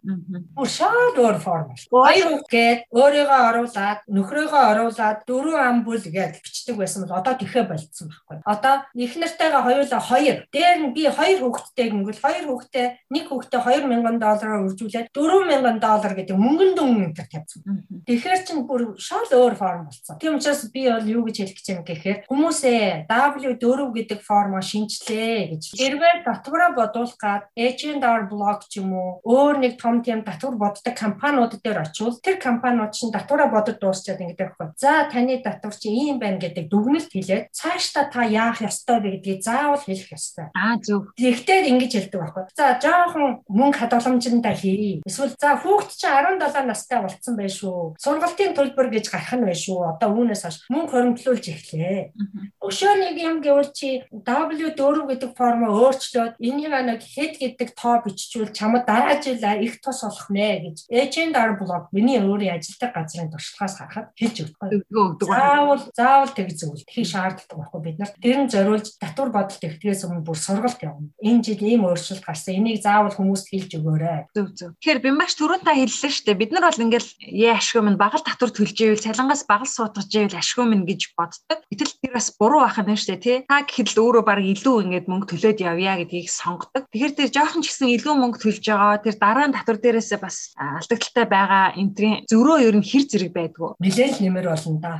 [0.54, 1.74] Бүр шал өөр форм.
[1.90, 7.66] Хоёр гээд өөрийгөө оруулаад нөхрөөгөө оруулаад дөрөв ам бүл гэж бичдэг байсан бол одоо тэхэ
[7.66, 8.38] болцсон байхгүй.
[8.46, 10.38] Одоо их нартайгаа хоёулаа хоёр.
[10.54, 16.14] Дээр нь би хоёр хүүхэдтэй гингэл хоёр хүүхэдтэй нэг хүүхэдтэй 2000 доллараар үржүүлээд 4000 доллар
[16.20, 17.88] гэдэг мөнгөн дүн энэ тавьсан.
[18.04, 20.20] Тэгэхээр чин бүр шал өөр форм болсон.
[20.20, 25.56] Тийм учраас би бол юу гэж хэлэх гэж юм гэхээр хүмүүсээ W4 гэдэг формоо шинжлээ
[25.56, 25.64] гэж.
[25.80, 30.96] Хэрвээ татвараа бодуулах гад H&R блог ч юм уу өөр нэг том тийм татвар боддог
[30.96, 34.76] компаниуд дээр очивол тэр компаниуд чинь татвараа бодод дуусчаад ингэдэг байхгүй.
[34.78, 39.42] За таны татвар чи ийм байна гэдэг дүгнэлт хэлээд цаашдаа та яах ёстой вэ гэдгийг
[39.44, 40.52] заавал хэлэх ёстой.
[40.54, 41.14] Аа зөв.
[41.16, 42.44] Тэгтээ ингэж хэлдэг байхгүй.
[42.58, 45.02] За жоохон мөнгө хадгаламжтай хий.
[45.14, 47.94] Эсвэл за хүүхд чи 17 настай болцсон байх шүү.
[48.02, 49.94] Сургалтын төлбөр гэж гарах нь байх шүү.
[49.94, 52.18] Одоо үүнээс хойш мөнгө хоримтлуулж эхлэе.
[52.58, 58.56] Өшөө нэг юм гэвэл чи W4 гэдэг формоо өөрчлөөд энийг нэг хэд гэдэг тоо биччихвэл
[58.58, 63.78] чамд дараа жил их тус болох нэ гэж H&R блог миний өөрийн ажилтг газрын туршлагаас
[63.78, 64.82] харахад хэлж өгдөг.
[65.22, 70.08] Заавал заавал тэг зөвлөлт хийх шаардлагатай байхгүй бид нар тэр нь зориулж татвар бодолт ихтгэхээс
[70.08, 71.12] өмнө бүр сургалт явна.
[71.20, 72.58] Энэ жил ийм өөрчлөлт гарсан.
[72.58, 74.32] Энийг заавал хүмүүст хэлж өгөөрэй.
[74.32, 74.72] Зөв зөв.
[74.80, 76.40] Тэгэхээр би маш түрүүн та хэллээ шүү дээ.
[76.40, 80.40] Бид нар бол ингээл яа ашгүй минь багал татвар төлж ивэл цалингаас багал суудгаж ивэл
[80.40, 81.60] ашгүй минь гэж боддог.
[81.68, 83.38] Гэтэл тэр бас буруу байх нь шүү дээ тий.
[83.44, 86.88] Та гэхэд л өөрөө баг илүү ингээд мөнгө төлөөд явъя гэдгийг сонгодог.
[86.88, 89.04] Тэгэхээр тэр жоохон ч гэсэн илүү мөнгө төлж байгаа.
[89.04, 93.76] Тэр дараа нь татвар дээрээсээ бас алдагдaltaй байгаа энтрийн зөрөө ер нь хэр зэрэг байдгүй.
[93.84, 94.94] Нилээл нэмэр болно да.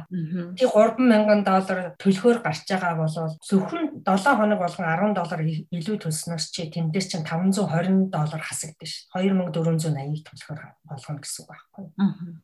[0.60, 6.46] Тий 3000 доллар төлөхөөр гарч байгаа бол зөвхөн 7 хоног болгон 10 доллар илүү төлснөөс
[6.54, 9.08] чи тэндээс чинь 520 доллар хасагдсан ш.
[9.16, 10.62] 2480 төлөхөөр
[10.92, 11.86] болгоно гэсэн үг байхгүй.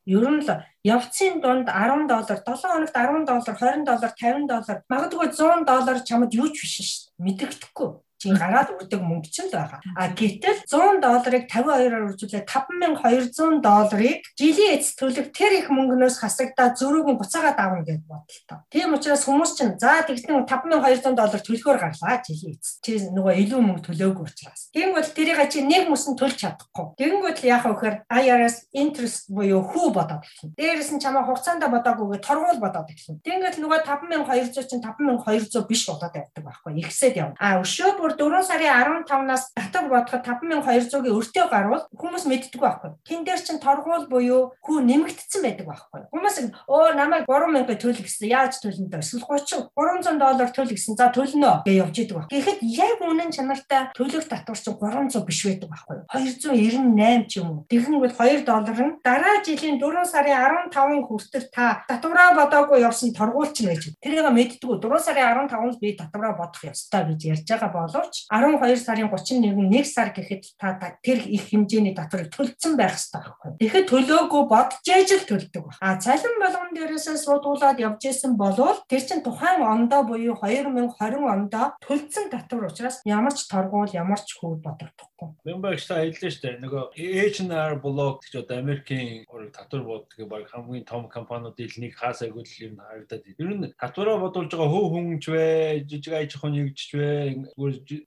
[0.09, 0.51] Ер нь л
[0.87, 5.97] явцын дунд 10 доллар 7 хоногт 10 доллар 20 доллар 50 доллар магадгүй 100 доллар
[6.03, 6.91] чамд юу ч биш ш.
[7.19, 9.79] Мэдэгдэхгүй чи гараад өгдөг мөнгө ч л байгаа.
[9.95, 16.75] А гэтэл 100 долларыг 52-аар үржүүлээд 5200 долларыг жилийн эц төлөх тэр их мөнгнөөс хасагдаад
[16.75, 18.59] зөрүүг нь буцаагаад авна гэж бодлоо.
[18.67, 22.83] Тийм учраас хүмүүс чинь за тэгсэн 5200 доллар төлөхөөр гарлаа жилийн эц.
[22.83, 24.67] Чи нөгөө илүү мөнгө төлөөгүй учраас.
[24.75, 26.99] Тийм бол тэрийг чи нэг мөсөн төлж чадахгүй.
[26.99, 30.55] Тэгэнгүүт л яхаа вэхээр IRS interest буюу хүү бодоод эхэлнэ.
[30.59, 33.23] Дээрээс нь чамаа хугацаанд бодоагүйгээ торгуул бодоод эхэлнэ.
[33.23, 36.71] Тэгэнгүүт нөгөө 5200 чинь 5200 биш болоод байдаг байхгүй.
[36.83, 37.37] Ихсээд явна.
[37.39, 42.91] А өшөө бүр 4 сарын 15-наас татвар бодоход 5200-ийн өртөө гарвал хүмүүс мэддэг байхгүй.
[43.05, 46.01] Тэн дээр чин торгуул буюу хүү нэмэгдсэн байдаг байхгүй.
[46.13, 46.37] Хүмүүс
[46.69, 48.29] өө намайг 3000 төлөх гэсэн.
[48.29, 49.01] Яаж төлнө дөө?
[49.03, 50.97] Эсвэл 30 300 доллар төлөх гэсэн.
[50.97, 52.27] За төлнө гэж явж идэг баг.
[52.31, 55.97] Гэхдээ яг үнэн чанартай төлөх татвар чин 300 биш байдаг байхгүй.
[56.13, 57.65] 298 ч юм уу.
[57.69, 63.51] Тэгэнгүүт 2 доллар нь дараа жилийн 4 сарын 15-ын хүртэл та татвараа бодоогүй явсан торгуул
[63.53, 63.89] чинь байж.
[64.01, 64.77] Тэрийг мэддэггүй.
[64.79, 69.85] 4 сарын 15-нд би татвараа бодох ёстой гэж ярьж байгаа боловч 12 сарын 31 1
[69.85, 73.51] сар гэхэд та тэр их хэмжээний татварыг төлсөн байх хэрэгтэй байхгүй.
[73.59, 75.77] Тэгэхэд төлөөгүй бодож ээж л төлдөг баг.
[75.81, 81.75] А цалин болгон дээрээсээ суудуулаад явж исэн болвол тэр чин тухайн ондоо буюу 2020 ондоо
[81.83, 85.29] төлсөн татвар учраас ямар ч торгуул ямар ч хүү бодогдохгүй.
[85.43, 86.61] Мэмбагч та хэллээ шүү дээ.
[86.63, 92.47] Нөгөө H&R блог гэж одоо Америкийн татвар боддог баг хамгийн том компаниудын нэг хаас айгуул
[92.63, 93.23] юм харагдаад.
[93.37, 97.09] Ер нь татвараа бодуулж байгаа хөв хүнч вэ, жижиг аж ахуйн нэгжч вэ,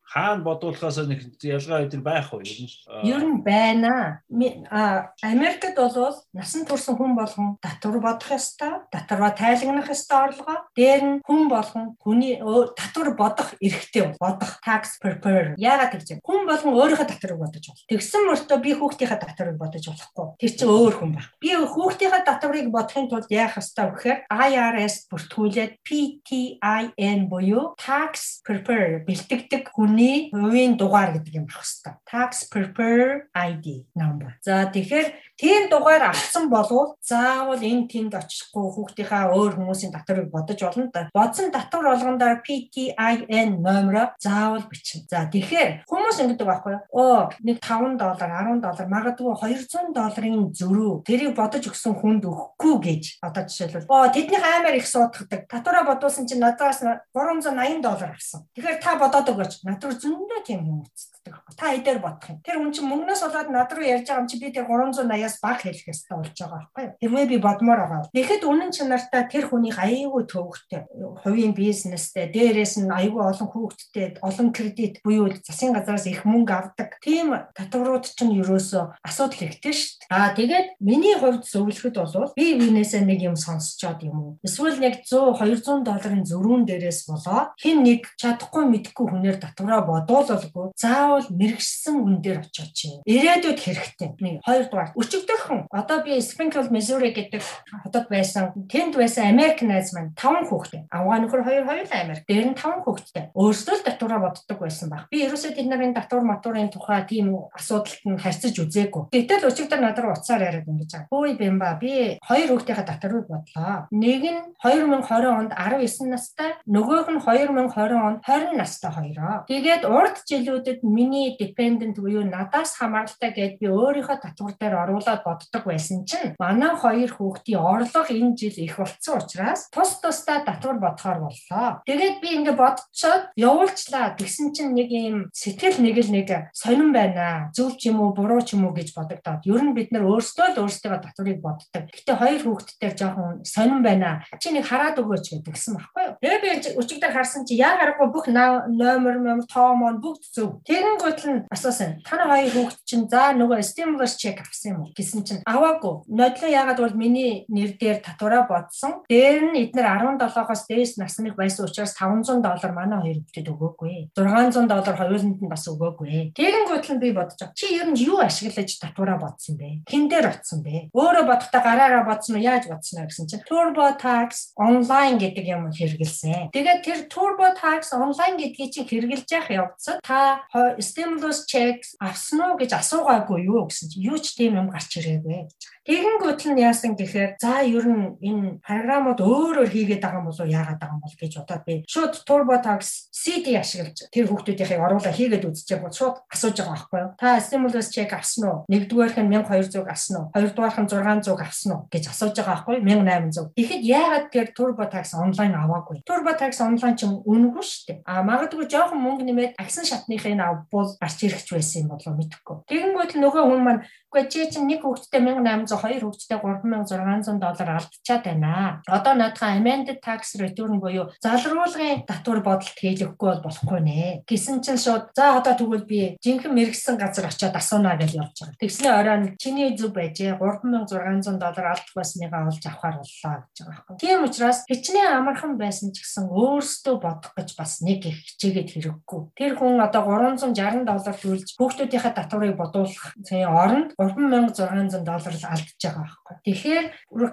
[0.06, 2.42] хаана бодуулахаас нэг ялгаа өдр байх уу?
[2.42, 4.22] Ер нь байна.
[4.70, 11.02] А Америкт бол насан турсан хүн болгон татвар бодох ёстой татвараа тайлагнах ёстой орлогоо дээр
[11.02, 12.38] нь хүн болгон хүний
[12.76, 15.54] татвар бодох эрхтэй бодох tax preparer.
[15.58, 20.26] Яагаад гэж хүн болгон өөрийнхөө татварыг бодож болно тэгсэн мөртөө би хүүхдийнхээ татварыг бодож болохгүй.
[20.38, 24.94] Тэр чинь өөр хүн байна би хүүхдийнхээ татварыг бодохын тулд яах ёстой вэ гэхээр IRS
[25.10, 29.02] бүртгүүлээд PTIN буюу tax preparer.
[29.06, 31.96] Бэлтгэдэг хүний хувийн дугаар гэдэг юм байх хэвээр.
[32.04, 34.36] Tax Preparer ID number.
[34.44, 40.60] За тэгэхээр тийм дугаар авсан болвол заавал энэ тэнд очихгүй хүүхдийнхаа өөр хүмүүсийн татварыг бодож
[40.62, 41.10] болно да.
[41.10, 45.10] Бодсон татвар болгондоо PTIN номероо заавал бичнэ.
[45.10, 46.82] За тэгэхээр хүмүүс ингэдэг байхгүй юу?
[46.94, 52.74] Оо нэг 5 доллар, 10 доллар, магадгүй 200 долларын зөрүү тэрийг бодож өгсөн хүнд өгөхгүй
[52.86, 55.50] гэж одоо жишээлбэл оо тэднийх амар их сууддаг.
[55.50, 58.46] Татвараа бодуулсан чинь надаас 380 доллар авсан.
[58.54, 59.66] Тэгэхээр та бодоод өгөөч.
[59.66, 60.86] Над руу зөндөө тийм юм
[61.22, 61.56] үцдэг.
[61.56, 62.40] Та эдээр бодох юм.
[62.42, 65.62] Тэр хүн чинь мөнгнөөс болоод над руу ярьж байгаа юм чи би тэр 380-аас бага
[65.62, 66.94] хэлэх ёстой болж байгаа байхгүй юу?
[66.98, 68.10] Хэрвээ би бодмоор байгаа.
[68.12, 70.80] Тэгэхэд үнэн чанартай тэр хүнийг аяйгүй төвөгтэй,
[71.22, 76.98] хувийн бизнестэй, дээрээс нь аяйгүй олон хүүхэдтэй, олон кредит буюу засгийн газараас их мөнгө авдаг.
[77.04, 80.10] Тийм татварууд чинь ерөөсөө асуудал ихтэй шүү дээ.
[80.10, 84.32] Аа тэгээд миний хувьд зөвлөхөд бол би бинээсээ нэг юм сонсчоод юм уу?
[84.42, 90.72] Эсвэл яг 100 200 долларын зөрүүн дээрээс болоо хин нэг чадахгүй мэдхгүй хүнээр татвараа бодоололгүй
[90.76, 93.02] заавал мэрэгсэн хүн дээр очиж чинь.
[93.04, 94.08] Ирээдүйд хэрэгтэй.
[94.22, 97.42] Нэг хоёрдугаар өчигдөрхөн одоо би Springfield, Missouri гэдэг
[97.84, 98.52] хотод байсан.
[98.68, 100.88] Тэнд байсан Америк найз маань 5 хүүхэдтэй.
[100.88, 102.24] Авгаа нөхөр хоёр хоёулаа Америк.
[102.24, 103.24] Дээр нь 5 хүүхэдтэй.
[103.36, 105.08] Өөрсдөө л татвараа боддог байсан баг.
[105.10, 109.12] Би ерөөсөө тэд нарын татвар матурын тухай тийм асуудалд нь харьцаж үзээгүй.
[109.12, 111.10] Гэтэл өчигдөр надад уцаар яриад ингэж байгаа.
[111.10, 113.88] Хөөе бэмба би хоёр хүүхдийнхээ татварыг бодлоо.
[113.90, 119.44] Нэг нь 2020 онд 19 настай, нөгөөх нь 2020 онд 20 настай хоёроо.
[119.48, 125.62] Тэгээд урд жилүүдэд миний dependent буюу надаас хамааралтай гэд би өөрийнхөө татвар дээр оруулаад боддог
[125.66, 131.18] байсан чинь манай хоёр хүүхдийн орлого энэ жил их болцсон учраас тус тусдаа татвар бодохоор
[131.26, 131.82] боллоо.
[131.86, 134.14] Тэгээд би ингээ бодцоод явуулчлаа.
[134.14, 137.50] Тэгсэн чинь нэг юм сэтгэл нэг л нэг сонирн байна.
[137.56, 139.42] Зөв ч юм уу, буруу ч юм уу гэж бодогдоод.
[139.46, 141.88] Ер нь бид нар өөрсдөө л өөрсдөө татварыг боддог.
[141.90, 144.22] Гэтэ хоёр хүүхдтэй жоохон сонирн байна.
[144.38, 146.14] Чи нэг хараад өгөөч гэдгсэн байхгүй юу?
[146.20, 150.60] Тэгээд би өчигдөр харсан чи яа харахгүй бүх номер, номер, тоо мон бүгд зөв.
[150.66, 152.00] Тэгэн гутал нь асуусан.
[152.04, 156.06] Таны хоёр хүүхд чинь за нөгөө stimulus check авсан юм уу гэсэн чинь аваагүй.
[156.08, 159.04] Нодлоо яагаад бол миний нэр дээр татвараа бодсон.
[159.08, 159.86] Дээр нь эднэр
[160.18, 163.94] 17-оос дээш насных байсан учраас 500 доллар манай хоёр хүүхдэд өгөөгүй.
[164.16, 166.34] 600 доллар хоёуланд нь бас өгөөгүй.
[166.36, 167.56] Тэгэн гутал нь би бодож байгаа.
[167.56, 169.86] Чи ер нь юу ашиглаж татвараа бодсон бэ?
[169.88, 170.90] Хин дээр утсан бэ?
[170.92, 172.42] Өөрөө бодохдоо гараараа бодсон уу?
[172.42, 176.52] Яаж бодсон аа гэсэн чинь TurboTax online гэдэг юм хэрэгэлсэн.
[176.52, 180.44] Тэгээд тэр TurboTax online гэдгийг чи хэрэгжилж явах явцад та
[180.82, 185.46] stimulus checks авсан уу гэж асуугаагүй юу гэсэн чинь юу ч тийм юм гарч ирээгүй
[185.48, 185.60] гэж.
[185.82, 190.78] Тэгэнгүүт нь яасан гэхээр за ер нь энэ програмууд өөрөөр хийгээд байгаа юм болов яагаад
[190.78, 195.82] байгаа юм бол гэж бодоод би шууд TurboTax CD ашиглаж тэр хүүхдүүдийнхээ оруулаа хийгээд үзчихээ
[195.82, 197.10] бол шууд асууж байгаа байхгүй юу?
[197.18, 198.58] Та stimulus check авсан уу?
[198.70, 200.26] Нэгдүгээрх нь 1200 авсан уу?
[200.30, 202.86] Хоёрдугаарх нь 600 авсан уу гэж асууж байгаа байхгүй юу?
[202.86, 203.54] 1800.
[203.58, 206.06] Тэгэхэд яагаад тэр TurboTax онлайн аваагүй?
[206.06, 207.98] TurboTax онлайн ч үнэгүй шүү дээ.
[208.06, 210.38] А магадгүй жоохон мөнгө нэмээд агсан шатныхыг
[210.72, 212.56] авбал гарч ирэх байсан юм болоо мэдэхгүй.
[212.68, 217.70] Тэгэнгүүт л нөгөө хүн маань үгүй чи чинь нэг хүүхэдтэй 1800 хоёр хүүхэдтэй 3600 доллар
[217.76, 218.80] алдчихад байна.
[218.88, 224.00] Одоо наадхан amended tax return буюу залруулгын татвар бодолт хийлгэхгүй бол болохгүй нэ.
[224.28, 228.60] Гэсэн чинь шууд за одоо тэгвэл би жинхэнэ мэрэгсэн газар очиод асуунаа гэж явж байгаа.
[228.60, 233.96] Тэгснэ оройн чиний зүг байжээ 3600 доллар алдах байсныгаа олж авахар боллоо гэж байгаа байхгүй.
[233.96, 239.20] Тийм учраас хичнээн амархан байсан ч гэсэн өөрсдөө бодох гэж бас нэг их хичээгээд хэрэггүй.
[239.40, 245.80] Тэр хүн одоо 360 доллар төлж хүүхдүүдийнхээ татварыг бодуулах зэн оронд 3600 доллар л алдаж
[245.82, 246.34] байгаа байхгүй.
[246.46, 246.86] Тэгэхээр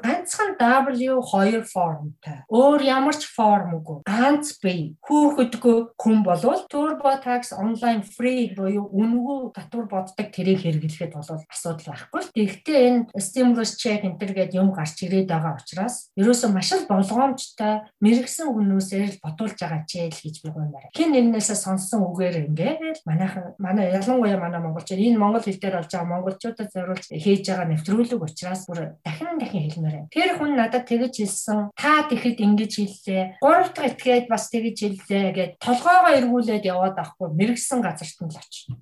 [0.03, 2.37] ганцхан W2 формтой.
[2.49, 4.01] Өөр ямар ч форм үгүй.
[4.07, 4.95] Ганц бий.
[5.05, 12.21] Хүүхэдгүй хүн болвол TurboTax online free буюу үнэгүй татвар боддог тэрийг хэрэглэхэд бол асуудал байхгүй.
[12.33, 17.85] Тэгэхдээ энэ stimulus check энэ гэдэг юм гарч ирээд байгаа учраас ерөөсөө маш л болгоомжтой
[17.99, 20.93] мэрэгсэн хүмүүсээр л бодулж байгаа ч л гэж би гомбараа.
[20.95, 25.91] Хин нэгнээсээ сонссон үгээр ингээд манайхан манай ялангуяа манай монголчууд энэ монгол хэл дээр болж
[25.91, 30.13] байгаа монголчуудад зориулж хийж байгаа нэвтрүүлэг учраас бүр дахин дахин хэлмээр байна.
[30.13, 31.59] Тэр хүн надад тэгэж хэлсэн.
[31.73, 33.23] Та тэгэхэд ингэж хэллээ.
[33.41, 38.37] Гурав дахь этгээд бас тэгэж хэллээ гэд толгоогоо эргүүлээд яваад авахгүй мэрэгсэн газарт нь л
[38.37, 38.77] очив.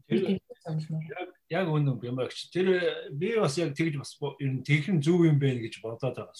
[1.47, 2.51] Яг үнэн юм багч.
[2.51, 2.67] Тэр
[3.15, 4.11] би бас яг тэгж бас
[4.43, 6.35] ер нь тэгхэн зөв юм байна гэж бодоод байгаа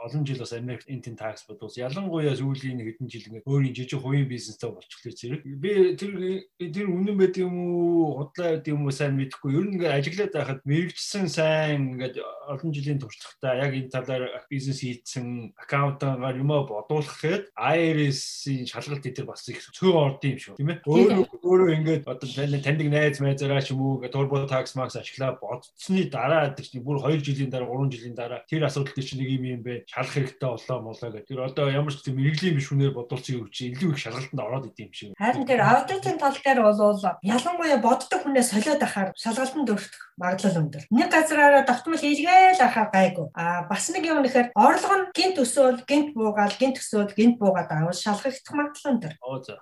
[0.00, 4.28] олон жил бас Америк энтин такс бодвол ялангуяа сүүлийн хэдэн жил ингээд өөрийн жижиг хувийн
[4.28, 5.42] бизнестэй болчихлоо зэрэг.
[5.60, 6.12] Би тэр
[6.56, 9.52] тэр үнэн байд юм уу худлаа байд юм уу сайн мэдэхгүй.
[9.52, 12.16] Ер нь ингээд ажиглаад байхад мэрэгчсэн сайн ингээд
[12.48, 19.28] олон жилийн туршлагатай яг энэ талаар бизнес хийцэн аккаунтаар юмаа бодуулах гээд IRS-ийн шалгалт дээр
[19.28, 20.82] бас их цөөн орд юм шүү тийм ээ.
[20.88, 22.28] Өөрөө өөрөө ингээд одоо
[22.64, 26.84] таньдаг найз майзараа ч юм уу ингээд турбо такс макс ашиглаа бодцсны дараа гэдэг чинь
[26.84, 29.89] бүр 2 жилийн дараа 3 жилийн дараа тэр асуудал дээр чинь нэг юм юм бэ
[29.90, 31.26] шалах хэрэгтэй болоо молоо гэдэг.
[31.26, 34.68] Тэр одоо ямар ч тийм мэрэгжлийн биш хүнээр бодулсан юм чи илүү их шалгалтанд ороод
[34.70, 35.10] идэв юм шиг.
[35.18, 36.94] Харин тэр аудитын тал дээр бол
[37.26, 40.84] ялангуяа боддог хүнээ солиод ахаар шалгалтанд өртөх магадлал өндөр.
[40.94, 43.26] Нэг газараараа тогтмол хийлгээл ахаа гайгүй.
[43.34, 47.72] А бас нэг юм нэхэр орлого нь гинт өсөөл, гинт буугаал, гинт өсөөл, гинт буугаад
[47.72, 49.14] авал шалгагдах магадлал өндөр.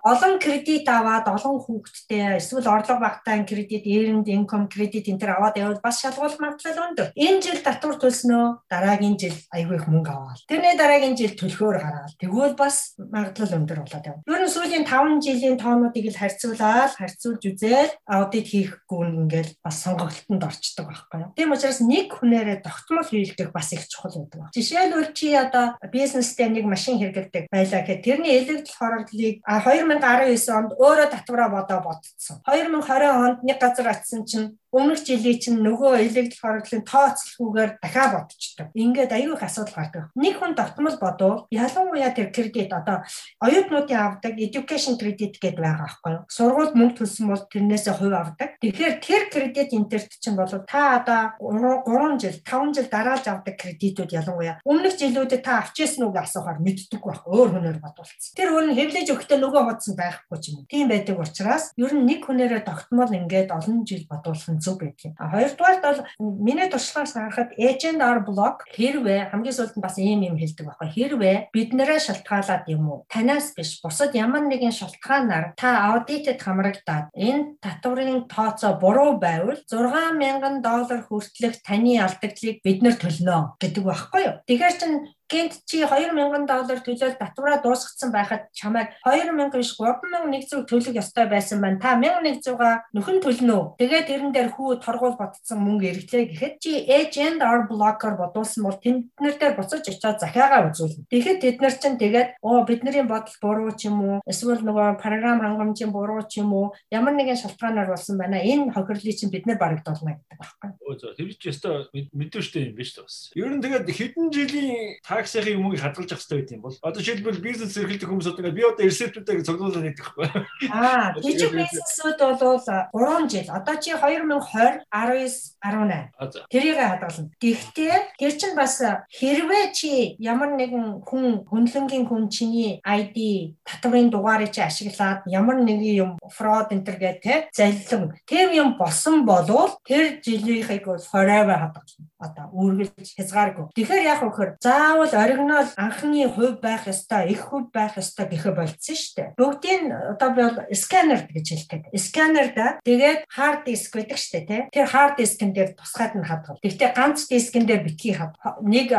[0.02, 5.56] Олон кредит аваад олон хүүхэдтэй эсвэл орлого багтаа кредит, earned income кредит энэ төр аваад
[5.56, 7.14] явал бас шалгуулах магадлал өндөр.
[7.14, 12.12] Энэ жил татвар төлснөө дараагийн жил айгүй их мөнгө аваад тэрний дараагийн жил төлхөөр гараад
[12.18, 14.26] тэгвэл бас магадлал өндөр болоод явна.
[14.26, 20.42] Ер нь сүүлийн 5 жилийн тоонуудыг л харьцуулаад харьцуулж үзээд аудит хийхгүй ингээл бас сонголтонд
[20.42, 21.31] орчдөг байхгүй юу.
[21.38, 24.50] Тийм учраас нэг хүнээрээ тогтмол хийлдэх бас их чухал байдаг.
[24.50, 31.09] Жишээлбэл чи одоо бизнестэй нэг машин хэрэглэдэг байлаа гэхэд тэрний электр хорогдлыг 2019 онд өөрөө
[31.14, 32.42] татвараа бодоо бодцсон.
[32.42, 38.68] 2020 онд нэг газар атсан чинь өмнөх жилийн чинь нөгөө электр хордлын тооцлохгүйгээр дахиад бодчихдог.
[38.76, 40.04] Ингээд аюу их асуудал гардаг.
[40.14, 43.04] Нэг хүн тогтмол бодвол ялангуяа тэр кредит одоо
[43.40, 46.22] оюутнуудын авдаг education credit гэдэг байгаа байхгүй юу?
[46.28, 48.61] Сургууль мөнгө төлсөн бол тэрнээсээ хувь авдаг.
[48.61, 54.12] Тэгэхээр тэр кредит интерт чинь бол та одоо 3 жил, 5 жил дараалж авдаг кредитүүд
[54.12, 57.22] ялангуяа өмнөх жилүүдэд та уу гэж асуухаар мэддэг байх.
[57.24, 58.37] Өөр хүнээр бодволцсон.
[58.37, 60.66] Тэр хүн хэвлэж өгөхдөө нөгөө бодсон байхгүй ч юм.
[60.68, 65.12] Тийм байдаг учраас ер нь нэг хүнээрээ тогтмол ингээд олон жил бодволох нь зөв байдаг.
[65.18, 66.01] А хоёрдугаарт бол
[66.47, 70.88] миний туршлагаас харахад agent or block хэрвээ хамгийн сүүлд нь бас ийм юм хэлдэг байхгүй
[70.92, 77.11] хэрвээ бид нараа шалтгаалаад юм уу танаас биш бусад ямар нэгэн шалтгаанаар та аудитэд хамрагдаад
[77.14, 84.23] энэ татврын тооцоо буруу байвал 6000 доллар хүртэлх таны алдагдлыг бид нар төлнө гэдэг байхгүй
[84.29, 84.37] юу.
[84.47, 84.92] Тэгэхээр чин
[85.28, 91.60] гинт чи 2000 доллар төлөөл татвараа дуусгацсан байхад чамайг 2000 биш 3100 төлөх ёстой байсан
[91.60, 91.78] байна.
[91.78, 93.64] Та 1100-а нөхөн төлнө үү?
[93.78, 98.80] Тэгээд тэрэн дээр хүү торгуул ботцсон мөнгө эрэглээ гэхэд чи agent or blocker бодуулсан бол
[98.80, 101.06] тэднэр дээр буцаж очиод захиагаа үзүүлнэ.
[101.12, 105.44] Тэгэхэд тэд нар чинь тэгээд оо бидний бодол буруу ч юм уу эсвэл нөгөө програм
[105.44, 108.40] хангамжийн буруу ч юм уу ямар нэгэн шалтгаанаар болсон байна.
[108.40, 110.70] Энэ хохирлыг чинь бид нар барагдуулна гэдэг байхгүй.
[110.88, 111.72] Өө зөө тэр чинь өстой
[112.16, 113.36] мэдвэштэй юм биш үү.
[113.36, 117.74] Ер нь тэгээд хэдэн жилийн таксийн юмыг хадгалж авах хэрэгтэй юм бол одоо жишээлбэл бизнес
[117.74, 120.46] эрхэлдэг хүмүүс одоо би одоо ресептүүдийг цуглуулад нэгдэх байхгүй.
[120.70, 127.31] Аа жижиг бизнесүүд бол 3 жил одоо чи 2020 19 18 тэрийг хадгална.
[127.42, 128.78] Гэхдээ тэр чинь бас
[129.11, 135.98] хэрвээ чи ямар нэгэн хүн хөндлөнгийн хүн чиний ID татврын дугаарыг чи ашиглаад ямар нэгэн
[135.98, 142.07] юм фрод энтер гэдэг те заллин тийм юм болсон болвол тэр жилийнхийг бол forever хадгална.
[142.18, 143.70] Одоо үргэлж хязгааргүй.
[143.78, 148.98] Тэгэхээр яг өгөхөр заавал оригинал анхны хувь байх ёстой, их хувь байх ёстой гэхэ болцсон
[148.98, 149.28] шүү дээ.
[149.38, 149.83] Бүгдийг
[150.18, 151.83] одоо би бол сканер гэж хэлдэг.
[151.94, 154.62] Сканерда тэгээд хард диск гэдэг шүү дээ, тий.
[154.74, 156.59] Тэр хард дискэн дээр тусгаад нь хадгал.
[156.59, 158.35] Гэхдээ ганц дискэн дээр битгий хад.
[158.66, 158.90] Нэг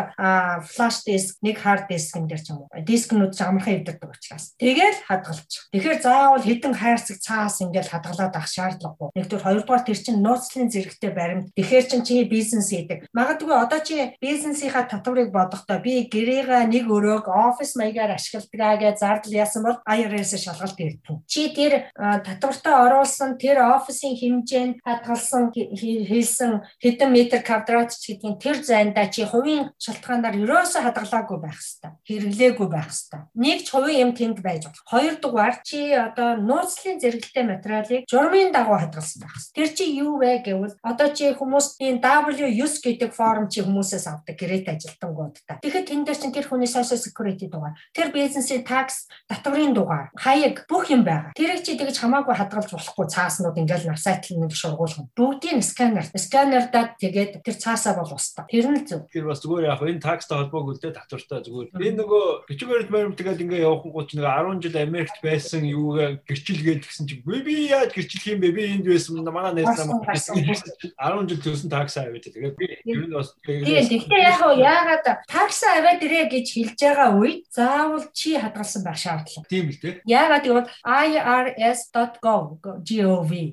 [0.71, 2.71] флаш диск, нэг хард дискэн дээр ч юм уу.
[2.71, 4.55] Дискнүүд ч амархан өвдөрдөг учраас.
[4.55, 5.67] Тэгээд хадгалж.
[5.75, 9.11] Тэгэхээр заавал хідэн хайрцаг цаас ингээл хадгалаад авах шаардлагагүй.
[9.19, 11.51] Нэгдүгээр хоёрдугаар тэр чинь нууцлын зэрэгтэй баримт.
[11.57, 13.08] Тэгэхээр чинь чи бизнес хийдэг.
[13.13, 19.33] Магадгүй одоо чи бизнесийнхаа татварыг бодохдоо би гэрээгээ нэг өрөөг офис маягаар ашигладгаа гэж зардал
[19.33, 21.17] яасан бол IRS-ээс шалгалт ирдэг.
[21.25, 28.57] Чи тэр татвартаа оруулсан тэр офисын хэмжээнд хадгалсан хийсэн хэдэн метр квадрат ч гэдгийг тэр
[28.61, 31.97] зайндаа чи хувийн шалтгаанаар ерөөсөө хадгалаагүй байх хэвээр.
[32.05, 33.25] Хэрэглээгүй байх хэвээр.
[33.33, 34.85] Нэг ч хувийн юм тэнд байж болох.
[34.85, 39.57] Хоёрдугаар чи одоо нууцлын зэрэгэлтэй материалыг журмын дагуу хадгалсан байх хэвээр.
[39.57, 44.67] Тэр чи юу вэ гэвэл одоо чи хүмүүсийн W9 гэдэг форм чи хүмүүсээс авдаг гэрээт
[44.75, 45.55] ажилтангууд та.
[45.63, 50.67] Тэгэхээр тэн дээр чинь тэр хүний social security дугаар, тэр бизнесийн tax татврын дугаар, хаяг
[50.67, 51.31] бүх юм байгаа.
[51.31, 55.07] Тэрийг чи тэгж хамаагүй хадгалж болохгүй цааснууд ингээл нарсайтл нэг шургуулган.
[55.15, 58.43] Бүгдийн сканер, сканердаа тэгээд тэр цаасаа бол устаа.
[58.51, 59.07] Тэр нь зөв.
[59.07, 61.79] Тэр бас зүгээр яг энэ такстай холбоог үлдээ татвартай зүгээр.
[61.79, 66.83] Энэ нөгөө бичгээр мэрм тэгээд ингээ явахын гол чинь 10 жил Америкт байсан юугаа гэрчилгээд
[66.83, 68.51] гэсэн чинь би би яаж гэрчлэх юм бэ?
[68.51, 72.65] Би энд байсан манай найз намаа 10 жил төлсөн такс аваад тэгээд би
[72.97, 78.37] нь бас тэгээд гэхдээ яг яагаад такс аваад ирээ гэж хэлж байгаа үед заавал чи
[78.39, 79.49] хадгалсан байх шаардлага.
[79.49, 80.01] Тийм л дээ.
[80.07, 82.45] Яагаад гэвэл irs.gov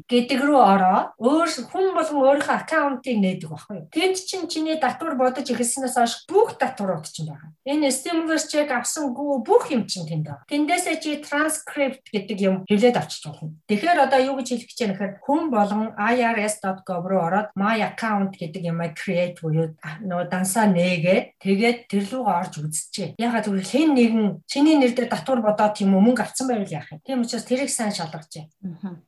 [0.07, 3.79] гэдэг рүү ороо өөр хүн болгон өөрийнхөө аккаунтыг нээдэг байхгүй?
[3.91, 7.51] Тэнд чинь чиний татвар бодож эхэлснээс хойш бүх татварууд чинь байгаа.
[7.67, 10.47] Энэ stimulus check авсангүй бүх юм чинь тэнд байгаа.
[10.47, 13.59] Тэндээсээ чи transcript гэдэг юм хэвлээд авчиж болно.
[13.67, 18.39] Тэгэхээр одоо юу гэж хэлэх гэж байна гэхээр хүн болгон irs.gov руу ороод my account
[18.39, 19.75] гэдэг юмаа create буюу
[20.07, 23.15] нөгөө дансаа нээгээд тэгээд тэр рүү орж үзчихье.
[23.19, 27.01] Ягаад гэвэл хэн нэгэн чиний нэр дээр татвар бодоод тийм мөнгө авсан байвал яах юм.
[27.03, 28.47] Тийм учраас тэрийг сайн шалгажээ.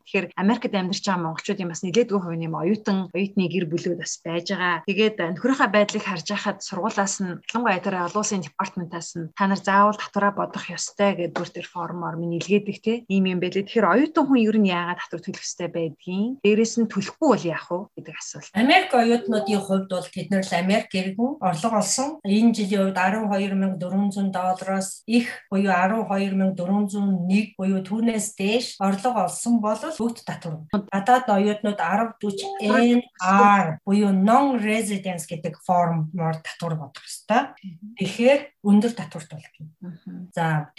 [0.08, 4.46] Тэгэхээр Америкт амьдарч байгаа монголчуудын бас нэлээдгүй хувийн юм оюутан оюутны гэр бүлүүд бас байж
[4.50, 4.82] байгаа.
[4.88, 9.60] Тэгээд нөхрийнхөө байдлыг харж байхад сургуулаас нь ялангуяа тэр олон улсын департаментаас нь та нар
[9.60, 12.94] заавал татвараа бодох ёстой гэдэг бүр тэр формоор минь илгээдэг те.
[13.08, 13.66] Ийм юм байлээ.
[13.66, 17.68] Тэгэхээр оюутан хүн ер нь яагаад татвар төлөх ёстой байдгийг дээрэс нь төлөхгүй бол яах
[17.68, 18.52] вэ гэдэг асуулт.
[18.54, 22.18] Америк оюутнуудын хувьд бол тэд нар л Америк иргэн орлого олсон.
[22.24, 30.24] Энэ жилийн хувьд 12400 доллароос их буюу 12401 буюу түүнээс дээш орлого олсон бол бүгд
[30.24, 30.64] татвар.
[30.70, 37.54] Гадаад оюутнууд 1040 NR буюу non residence гэдэг формоор татвар бодох ёстой.
[37.98, 39.66] Тэгэхээр өндөр татварт болно.
[40.34, 40.70] За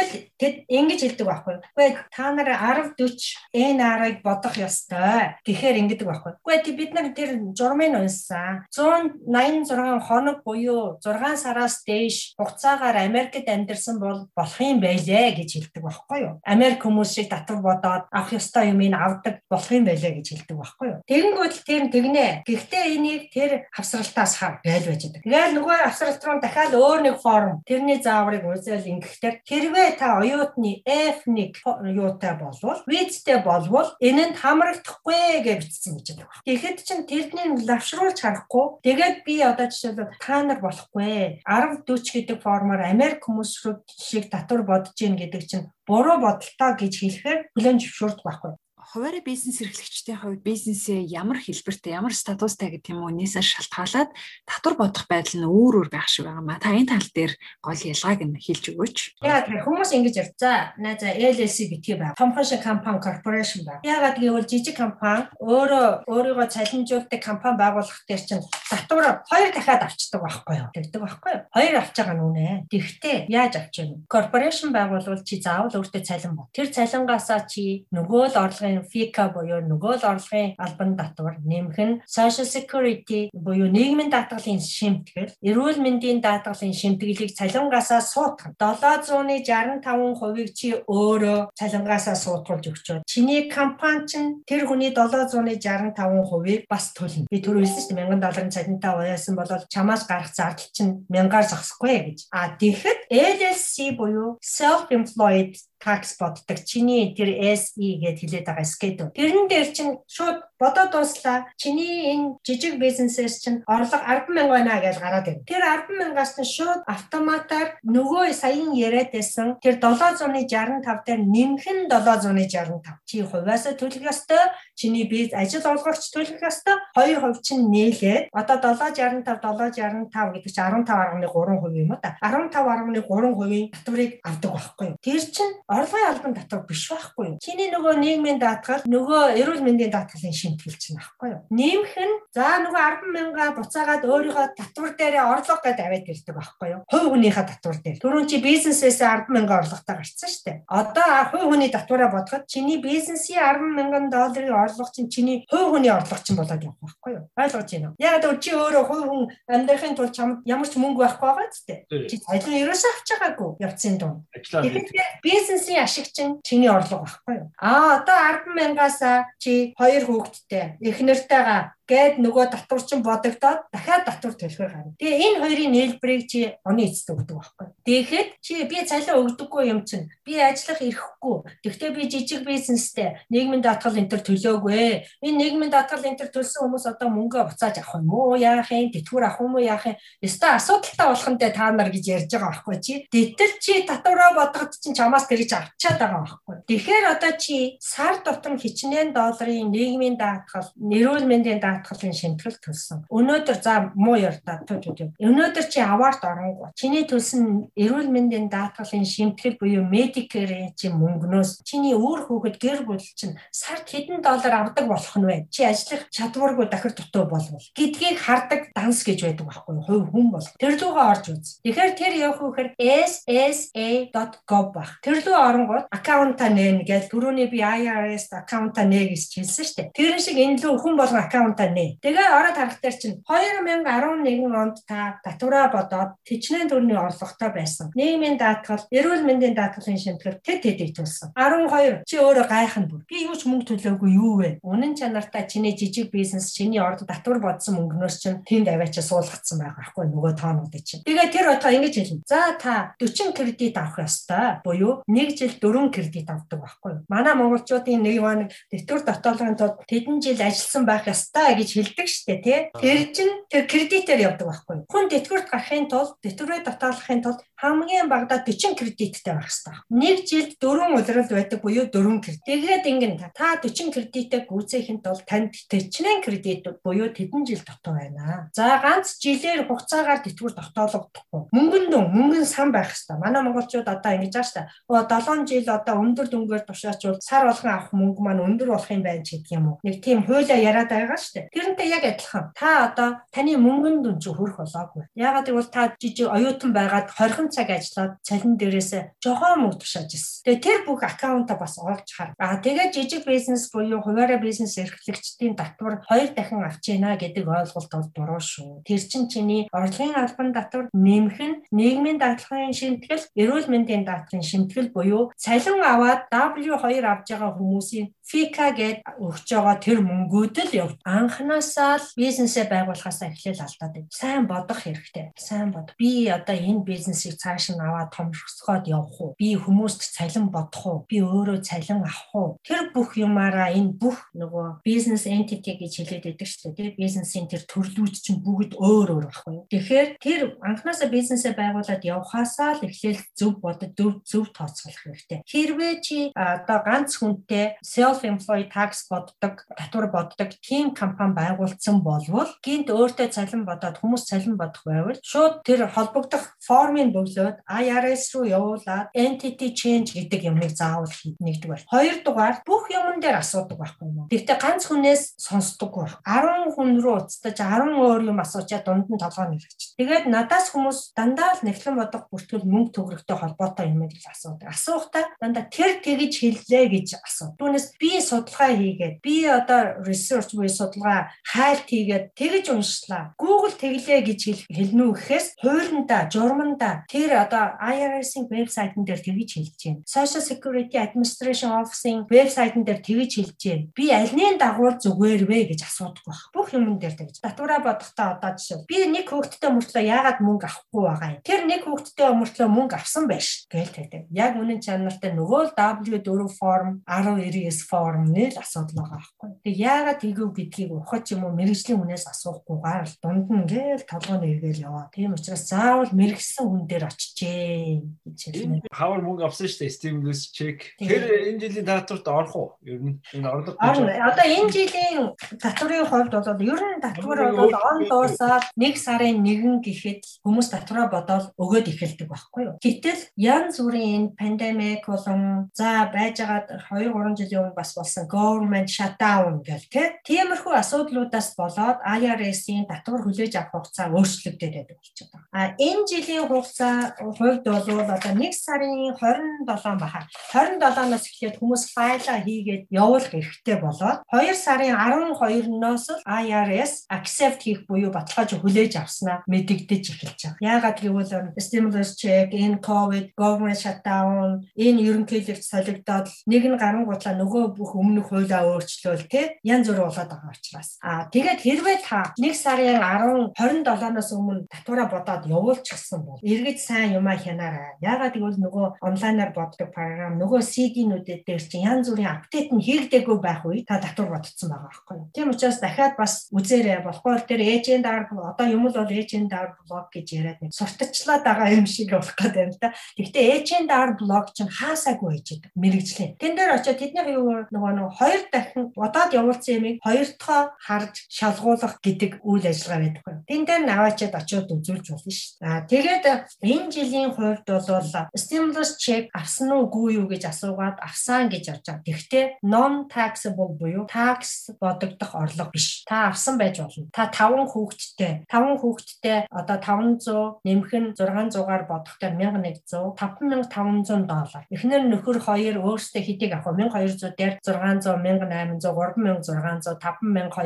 [0.00, 1.56] тэгтэл тэд ингэж хэлдэг байхгүй.
[1.76, 5.36] Үгүй та нар 10 40 NR-ыг бодох ёстой.
[5.44, 6.32] Тэгэхээр ингэдэг байхгүй.
[6.40, 14.00] Үгүй бид нар тэр журмын унссан 186 хоног буюу 6 сараас дээш хугацаагаар Америкт амьдарсан
[14.00, 16.34] бол болох юм байлээ гэж хэлдэг байхгүй юу?
[16.44, 20.86] Америк хүмүүс шиг татвар бодоод авах ёстой юмыг авдаг болох юм байлээ гэж хэлдэг байхгүй
[20.88, 20.98] юу?
[21.04, 22.26] Тэгэнгүүт тэр тэгнэ.
[22.46, 25.22] Гэхдээ энийг тэр хавсралтаас хав байж байж байгаа.
[25.24, 30.82] Тэгээд нөгөө хавсралт руу дахиад өөр нэг форм тэрний зааврыг үзэл ингэхдээ хэрвээ та оюутны
[30.86, 31.54] F1
[31.94, 36.42] юутай болвол визтэй болвол энэнд хамрагдахгүй гэж бичсэн гэж байна.
[36.46, 38.82] Тэгэхэд чинь тэрний лавшруулж харахгүй.
[38.84, 43.52] Тэгээд би одоо жишээлбэл та нар болохгүй 10 40 гэдэг формоор Америк хүмүүс
[43.98, 48.52] шиг татвар бодож гин гэдэг чинь буруу бодолтой гэж хэлэхээр хүлэн зөвшөөрдөг байхгүй
[48.90, 54.10] хуваарь бизнес эрхлэгчдийн хувьд бизнесээ ямар хэлбэртэй, ямар статустай гэдэг юм уу нээсээ шалтгаалаад
[54.50, 56.58] татвар бодох байдал нь өөр өөр байх шиг байгаа маа.
[56.58, 57.32] Та энэ тал дээр
[57.62, 58.98] гол ялгааг нь хэлж өгөөч.
[59.22, 62.18] Яг хүмүүс ингэж ярьж за найза LLC битгий байг.
[62.18, 63.86] Томхон шиг компани корпоратив байг.
[63.86, 70.18] Ягаад гэвэл жижиг компани өөрөө өөрийгөө цалинжуулдаг компани байгуулах дээр чинь татвар хоёр дахиад авчдаг
[70.18, 70.68] байхгүй юу?
[70.74, 71.42] Тэгдэг байхгүй юу?
[71.54, 72.48] Хоёр авч байгаа нь үнэ.
[72.66, 74.02] Тэгвэл яаж авч вэ?
[74.10, 76.50] Корпоратив байгуулвал чи заавал өөртөө цалин бод.
[76.50, 82.00] Тэр цалингаасаа чи нөгөө л орлогын FICA буюу нөгөө л орлогын албан татвар нэмэх нь
[82.06, 88.54] Social Security буюу нийгмийн даатгалын шимтгэл, эрүүл мэндийн даатгалын шимтгэлийг цалингаасаа суутгах.
[88.60, 93.02] 765%-ийг чи өөрөө цалингаасаа суутгуулж өгчөө.
[93.06, 97.26] Чиний компани чинь тэр хүний 765%-ийг бас төлнө.
[97.30, 102.18] Би шүү дээ 1000 долларын цалинтай уяасан бол чамаас гарах зардал чинь 1000-аар зогсохгүй гэж.
[102.32, 106.60] А тэгэхэд LLC буюу self-employed tax боддог.
[106.64, 109.10] Чиний тэр SE гэд хэлээд байгаа schedule.
[109.16, 111.48] Тэрэн дээр чинь шууд бодоод дууслаа.
[111.56, 115.48] Чиний энэ жижиг бизнесээс чинь орлого 100000 байна гэж гараад ирнэ.
[115.48, 123.00] Тэр 100000-аас нь шууд автоматар нөгөө саяхан яриад байсан тэр 765 дээр нэмэх нь 765.
[123.08, 124.52] Чи хувьяасаа төлөх ёстой.
[124.76, 126.76] Чиний бизнес ажил олгогч төлөх ёстой.
[126.96, 132.16] 2% чинь нээлээд одоо 765 765 гэдэг чинь 15.3% юм уу та.
[132.20, 134.96] 15.3%-ийн татварыг авдаг байхгүй юу?
[135.00, 137.38] Тэр чинь орлогын албан татвар биш байхгүй юу?
[137.38, 141.40] Чиний нөгөө нийгмийн даатгал, нөгөө эрүүл мэндийн даатгалын шимтгэлч нь байхгүй юу?
[141.54, 146.68] Нэмэх нь за нөгөө 10 мянга буцаагаад өөрийнхөө татвар дээрээ орлого гэдээ аваад ирдэг байхгүй
[146.74, 146.80] юу?
[146.90, 147.98] Хувь хүнийхээ татвар дээр.
[148.02, 150.58] Түрүүн чи бизнесээс 10 мянга орлоготой гарцсан шүү дээ.
[150.66, 155.92] Одоо хувь хүний татвараа бодоход чиний бизнесийн 10 мянган долларын орлого чинь чиний хувь хүний
[155.94, 157.24] орлого чинь болоод явах байхгүй юу?
[157.38, 157.96] Ойлгож байна уу?
[158.02, 161.56] Яг л чи өөрөө хувь хүн амьдрахын тулд чамд ямар ч мөнгө байхгүй байгаа ч
[161.66, 161.78] дээ.
[162.10, 164.18] Чи ажил ерөөсөө авч байгаагүй явцын дунд.
[164.34, 167.52] Тэгэхээр бизнес бизнесийн ашиг чинь чиний орлого байхгүй юу?
[167.60, 169.00] Аа одоо 10 мянгаас
[169.38, 174.94] чи хоёр хүүхэдтэй эхнэртэйгээ гээд нөгөө татварчин бодогдоод дахиад татвар төлөхөөр гарна.
[175.02, 177.66] Тэгээ энэ хоёрын нээлбэрийг чи оны эцэст өгдөг байхгүй.
[177.82, 181.36] Тэгэхэд чи би цалин өгдөггүй юм чинь би ажиллах ирэхгүй.
[181.66, 185.26] Тэгвэл би жижиг бизнестэй нийгмийн даатгал энэ төр төлөөгүй.
[185.26, 188.38] Энэ нийгмийн даатгал энэ төр төлсөн хүмүүс одоо мөнгө буцааж авах юм уу?
[188.38, 188.94] Яах юм?
[188.94, 189.66] Тэтгэвэр авах юм уу?
[189.66, 189.98] Яах юм?
[190.22, 192.94] Өстой асуудалтай болох нь та нар гэж ярьж байгаа байхгүй чи.
[193.10, 196.56] Гэтэл чи татвараа бодоход чинь чамаас тэрийг авчаад байгаа байхгүй.
[196.70, 203.04] Тэгэхээр одоо чи сар тутам хичнээн долларын нийгмийн даатгал, нэрүүл мэндийн даатгал даатгалын шимтгэл төлсөн.
[203.08, 205.16] Өнөөдөр за муу ярдаа төвчүүд.
[205.20, 206.70] Өнөөдөр чи аваарт оронгоо.
[206.76, 213.00] Чиний төлсөн эрүүл мэндийн даатгалын шимтгэл буюу Medicare чи мөнгнөөс чиний өөр хүүхэд гэр бүл
[213.00, 215.46] чинь сард хэдэн доллар авдаг болох нь вэ?
[215.50, 219.84] Чи ажиллах чадваргүй дахир дутуу болвол гэдгийг хардаг данс гэж байдаг байхгүй юу?
[219.86, 220.46] Хувь хүн бол.
[220.60, 221.60] Тэр лугаа орж үз.
[221.64, 225.00] Тэгэхээр тэр явах үхээр ssa.gov баг.
[225.02, 229.88] Тэр луу оронгууд аккаунта нээн гэж түрүүний би IRS аккаунта нэ гэж хэлсэн шүү дээ.
[229.94, 232.02] Тэр шиг энэ лүү хүн болгон аккаунта нэ.
[232.02, 237.94] Тэгээ ороод харах дээр чинь 2011 онд та татвараа бодоод тэжнээ төрний орлоготой байсан.
[237.94, 241.30] Нийгмийн даатгал, эрүүл мэндийн даатгалын шимтгэл тэд тэдийг төлсөн.
[241.38, 243.06] 12 чи өөрөө гайхах бүр.
[243.06, 244.50] Би юу ч мөнгө төлөөгүй юу вэ?
[244.66, 249.78] Үнэн чанартай чиний жижиг бизнес, чиний орд татвар бодсон мөнгнөөс чинь тэнд аваачаа суулгацсан байгаа
[249.78, 251.02] байхгүй нөгөө тоонуудыг чинь.
[251.06, 252.26] Тэгээ тэр отоо ингэж хэлнэ.
[252.26, 254.60] За та 40 кредит авах ёстой.
[254.64, 256.92] Буюу 1 жил 4 кредит авдаг байхгүй?
[257.08, 262.40] Манай монголчуудын нэг нэг тэтгэвэр дотоолгын тулд тэдэн жил ажилласан байх ёстой гэж хэлдэг штэ
[262.40, 262.58] тий.
[262.72, 264.76] Тэр чинь тэр кредитээр явдаг байхгүй?
[264.88, 269.76] Хүн тэтгэврт гарахын тулд тэтгэврээ татаалахын тулд хамгийн багадаа 40 кредиттэй байх хэрэгтэй.
[269.92, 272.44] Нэг жилд 4 улирал байдаг буюу 4 кредит.
[272.48, 278.48] Тэгээд ингэн та 40 кредитээ гүйцээхэд бол танд 40 кредит буюу тэдэн жил дутуу байна.
[278.56, 281.52] За ганц жилээр хугацаагаар тэтгэвэр тогтоологдохгүй.
[281.52, 283.20] Мөнгөн дүн, мөнгөн сан байх хэрэгтэй.
[283.20, 285.20] Манай монголчууд одоо ингэж байгаа шүү дээ.
[285.20, 289.20] 7 жил одоо өндөр дүнгээр тушаачвал сар болгон авах мөнгө маань өндөр болох юм байна
[289.20, 289.76] ч гэдэг юм уу.
[289.84, 291.46] Нэг тийм хуулиа яриад байгаа шүү дээ.
[291.50, 292.54] Тэрнтэй яг адилхан.
[292.54, 295.10] Та одоо таны мөнгөн дүн чи хөрөх болоогүй.
[295.18, 300.46] Ягаад гэвэл та жижиг оюутан байгаад 20 цаг ажиллаад цалин дээрээсээ жохоо мөнгө тушааж ирсэн.
[300.46, 302.38] Тэгээ тэр бүх аккаунта бас олж хар.
[302.38, 307.90] Аа тэгээ жижиг бизнес буюу хуваараа бизнес эрхлэгчдийн татвар хоёр дахин авч яана гэдэг ойлголт
[307.90, 308.86] бол буруу шүү.
[308.86, 314.94] Тэр чин чиний орлогын албан татвар нэмэх нь нийгмийн даатгалын шимтгэл, эрүүл мэндийн даатгалын шимтгэл
[314.94, 320.96] буюу цалин аваад W2 авж байгаа хүмүүсийн FICA гэд өгч байгаа тэр мөнгүүд л явд.
[321.30, 324.10] Анханасаа л бизнесээ байгуулахаас эхлээл алдаад байна.
[324.10, 325.30] Сайн бодох хэрэгтэй.
[325.38, 325.94] Сайн бод.
[325.94, 329.38] Би одоо энэ бизнесийг цааш нь аваад томрсгоод явах уу?
[329.38, 330.98] Би хүмүүст цалин бодох уу?
[331.06, 332.58] Би өөрөө цалин авах уу?
[332.66, 336.98] Тэр бүх юмараа энэ бүх нөгөө бизнес entity гэж хэлээд байдаг шүү дээ.
[336.98, 339.70] Бизнесийн тэр төрлүүд чинь бүгд өөр өөр байхгүй юу?
[339.70, 345.46] Тэгэхээр тэр анханасаа бизнесээ байгуулад явхаасаа л эхлээл зөв бодож зөв зөв тооцоолох хэрэгтэй.
[345.46, 352.50] Хэрвээ чи одоо ганц хүнтэй self employed tax боддог, татвар боддог тийм компани байгуулсан болвол
[352.64, 358.48] гинт өөртөө цалин бодоод хүмүүс цалин бодох байвал шууд тэр холбогдох формыг бөглөөд IRS руу
[358.48, 361.90] явуулаад entity change гэдэг юмыг заавал нэгдэг байна.
[361.92, 364.26] Хоёрдугаар бүх юмн дээр асуудаг байхгүй юу?
[364.32, 366.16] Гэхдээ ганц хүнээс сонсдог байх.
[366.24, 369.98] 10 хүн рүү уцтаж 10 өөр юм асуучаад дунд нь толгой нэрч.
[370.00, 374.70] Тэгээд надаас хүмүүс дандаа л нэхлэн бодох бүртгэл мөнгө төгрөгтэй холбоотой юм гэж асуудаг.
[374.70, 377.52] Асуухтаа дандаа тэр тэгж хэллээ гэж асуу.
[377.58, 381.09] Түүнээс би судалгаа хийгээд би одоо research буюу судалгаа
[381.42, 383.34] хайлт хийгээд тэгж уншлаа.
[383.40, 384.40] Google тэглээ гэж
[384.70, 390.02] хэлнэ үү гэхээс хуулиндаа, журмандаа тэр одоо IRS-ийн вебсайтн дээр тэгж хэлж байна.
[390.06, 393.88] Social Security Administration Office-ийн вебсайтн дээр тэгж хэлж байна.
[393.96, 396.42] Би альнийн дагуу зүгээр вэ гэж асуудаг байх.
[396.52, 397.40] Бүх юмн дээр тэгж.
[397.40, 398.84] Татвараа бодохдоо одоо жишээ.
[398.84, 401.42] Би нэг хүүхэдтэй мөртлөө яагаад мөнгө авахгүй байгаа юм.
[401.46, 404.22] Тэр нэг хүүхэдтэй мөртлөө мөнгө авсан байж гээл тэгдэг.
[404.30, 409.50] Яг үнэн чанартай нөгөө W4 form 1099 form ормны л асуудал байгаа байхгүй.
[409.64, 414.44] Тэг яагаад тэгв гэдгийг ухаж юм уу мэрэгжлийн хүнээс асуухгүйгээр л дунд нь ингээл толгойн
[414.44, 415.08] эргээл яваа.
[415.12, 418.78] Тийм учраас заавал мэрэгсэн хүн дээр очижээ гэж хэлнэ.
[418.92, 420.94] Хавар мөнгө авсан шүү дээ стимулус чек.
[421.00, 422.68] Тэр энэ жилийн татварт орох уу?
[422.84, 427.98] Ер нь энэ орлого Одоо энэ жилийн татварын хувьд бол ер нь татвар бол он
[428.08, 432.74] дуусаад 1 сарын 1 гэхэд хүмүүс татвараа бодоод өгөөд эхэлдэг байхгүй юу.
[432.82, 438.88] Гэтэл янз бүрийн энэ пандемик болон за байжгаад 2 3 жилийн өмнө бас болсон government
[438.90, 439.86] shutdown гэл
[440.26, 445.54] тиймэрхүү асуудлуудаас болоод IRS-ийн татвар хүлээж авах хугацаа өөрчлөгдөд байдаг болчиход байгаа.
[445.54, 450.26] А энэ жилийн хугацаа хувьд бол одоо 1 сарын 27 баха.
[450.50, 457.86] 27-наас эхлээд хүмүүс файлаа хийгээд явуулах эрхтэй болоод 2 сарын 12-ноос л IRS accept хийх
[457.86, 460.74] буюу баталгааж хүлээж авснаа мэдэгдэж эхэлж байгаа.
[460.74, 467.64] Яагаад гэвэл stimulus check, энэ COVID, government shutdown, энэ ерөнхийлөгч солигдоод нэг нь гарангуудлаа нөгөө
[467.78, 470.79] бүх өмнөх хуулиа өөрчлөөл те янз бүр болоод байгаа учраас.
[471.02, 477.16] Аа тэгээд хэрвээ та 1 сарын 10 27-наас өмнө татвараа бодоод явуулчихсан бол эргэж сайн
[477.18, 477.98] юмаа хянаарай.
[478.00, 483.38] Яагаад гэвэл нөгөө онлайнаар боддог програм нөгөө CD-нүүдэд дээр чинь янз бүрийн апдейт нь хийгдээгүй
[483.40, 485.30] байх үед та татвар бодсон байгаа байхгүй юу.
[485.34, 487.04] Тийм учраас дахиад бас үзээрэй.
[487.04, 490.72] Болохгүй бол тэр эйжент ар одоо юм л бол эйжент ар блог гэж яриад нэг
[490.74, 492.94] сурталчлаад байгаа юм шиг болох гэдэг юм да.
[493.18, 495.72] Гэхдээ эйжент ар блог чинь хаасаагүй байж байгаа.
[495.74, 496.30] Мэргэжлээ.
[496.40, 501.98] Тэн дээр очиод тэдний нөгөө нөгөө хоёр дахин бодоод явуулсан ямиг хоёр дахь харж шалгуулах
[502.04, 503.42] гэдэг үйл ажиллагаа байдаг байна.
[503.48, 505.66] Тэн дээр наваачаад очиод үзүүлж болно шүү дээ.
[505.66, 506.24] Аа тэгээд
[506.62, 512.06] энэ жилийн хувьд бол stimulus check авсан уугүй юу гэж асуугаад авсан гэж явж байгаа.
[512.06, 516.04] Тэгвэл non taxable буюу tax бодогдох орлого биш.
[516.06, 517.08] Та авсан байж болно.
[517.12, 524.64] Та 5 хүүхэдтэй 5 хүүхэдтэй одоо 500 нэмэх нь 600-аар бодохдоо 1100 5500 доллар.
[524.70, 526.88] Эхнэр нөхөр хоёр өөрсдөө хэдийг авах вэ?
[526.88, 530.59] 1200 дээр 600, 1800, 3600, 5200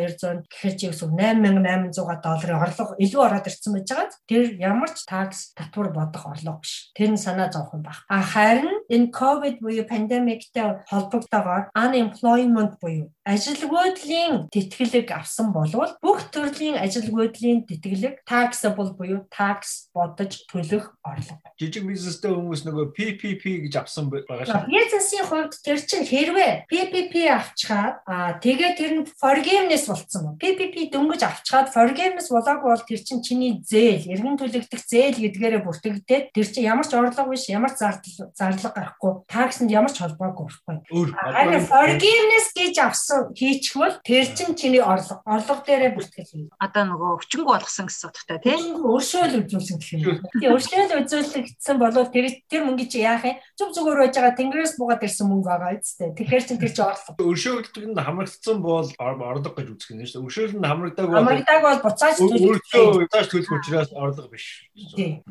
[0.50, 4.10] гэхэр чи гэсэн 8800 долларын орлого илүү ороод ирсэн байж байгаа.
[4.28, 6.90] Тэр ямар ч такс татвар бодох орлого биш.
[6.92, 8.04] Тэр нь санаа зовхон баг.
[8.08, 16.76] А харин энэ ковид буюу пандемиктэй холбогдоогоор unemployment буюу ажилгүйдлийн тэтгэлэг авсан болвол бүх төрлийн
[16.76, 21.40] ажилгүйдлийн тэтгэлэг taxable буюу tax бодож төлөх орлого.
[21.56, 24.68] Жижиг бизнестэй хүмүүс нөгөө PPP гэж авсан байгаа шүү.
[24.68, 30.36] Бизнесийн хувьд тэр чинь хэрвээ PPP авчихад аа тэгээд тэр нь forgiveness болцсон.
[30.36, 36.24] PPP дөнгөж авчихад forgiveness болоогүй бол тэр чинь чиний зээл, эргэн төлөгдөх зээл гэдгээрээ бүртгэгдээд
[36.36, 41.14] тэр чинь ямар ч орлого биш, ямар зардал зарлага гарахгүй, таксанд ямар ч холбоогүй байхгүй.
[41.14, 46.50] Харин forgiveness гэж авсан хийчихвэл тэр чинь чиний орлого, орлого дээрээ бүртгэл.
[46.58, 48.82] Одоо нөгөө өчнгөө болгосон гэсэн утгатай тийм.
[48.82, 50.18] Өршөөл үзүүлсэн гэх юм.
[50.40, 53.38] Тийм өршөөл үзүүлэгдсэн болов тэр тэр мөнгө чи яах юм?
[53.54, 56.10] Зүг зүгээр байж байгаа тэнгэрээс буугаад ирсэн мөнгө байгаа үсттэй.
[56.18, 57.14] Тэгэхээр чин тэр чи орлого.
[57.22, 60.26] Өршөөлдөг нь хамрагдсан бол орлого гэж үзэх юм шүү дээ.
[60.26, 62.62] Өршөөл нь хамрагдааг бол хамрагдааг бол буцааж төлөх.
[62.74, 64.66] Буцааж төлөх учраас орлого биш.
[64.94, 65.22] Тийм.